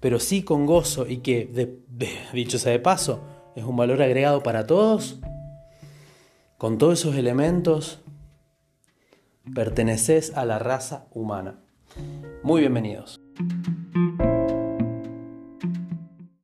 pero 0.00 0.18
sí 0.18 0.42
con 0.42 0.66
gozo 0.66 1.06
y 1.06 1.18
que, 1.18 1.78
dicho 2.32 2.58
sea 2.58 2.72
de 2.72 2.78
paso, 2.78 3.22
es 3.56 3.64
un 3.64 3.76
valor 3.76 4.02
agregado 4.02 4.42
para 4.42 4.66
todos, 4.66 5.20
con 6.58 6.78
todos 6.78 7.00
esos 7.00 7.16
elementos, 7.16 8.00
perteneces 9.54 10.36
a 10.36 10.44
la 10.44 10.58
raza 10.58 11.06
humana. 11.12 11.60
Muy 12.42 12.60
bienvenidos. 12.60 13.20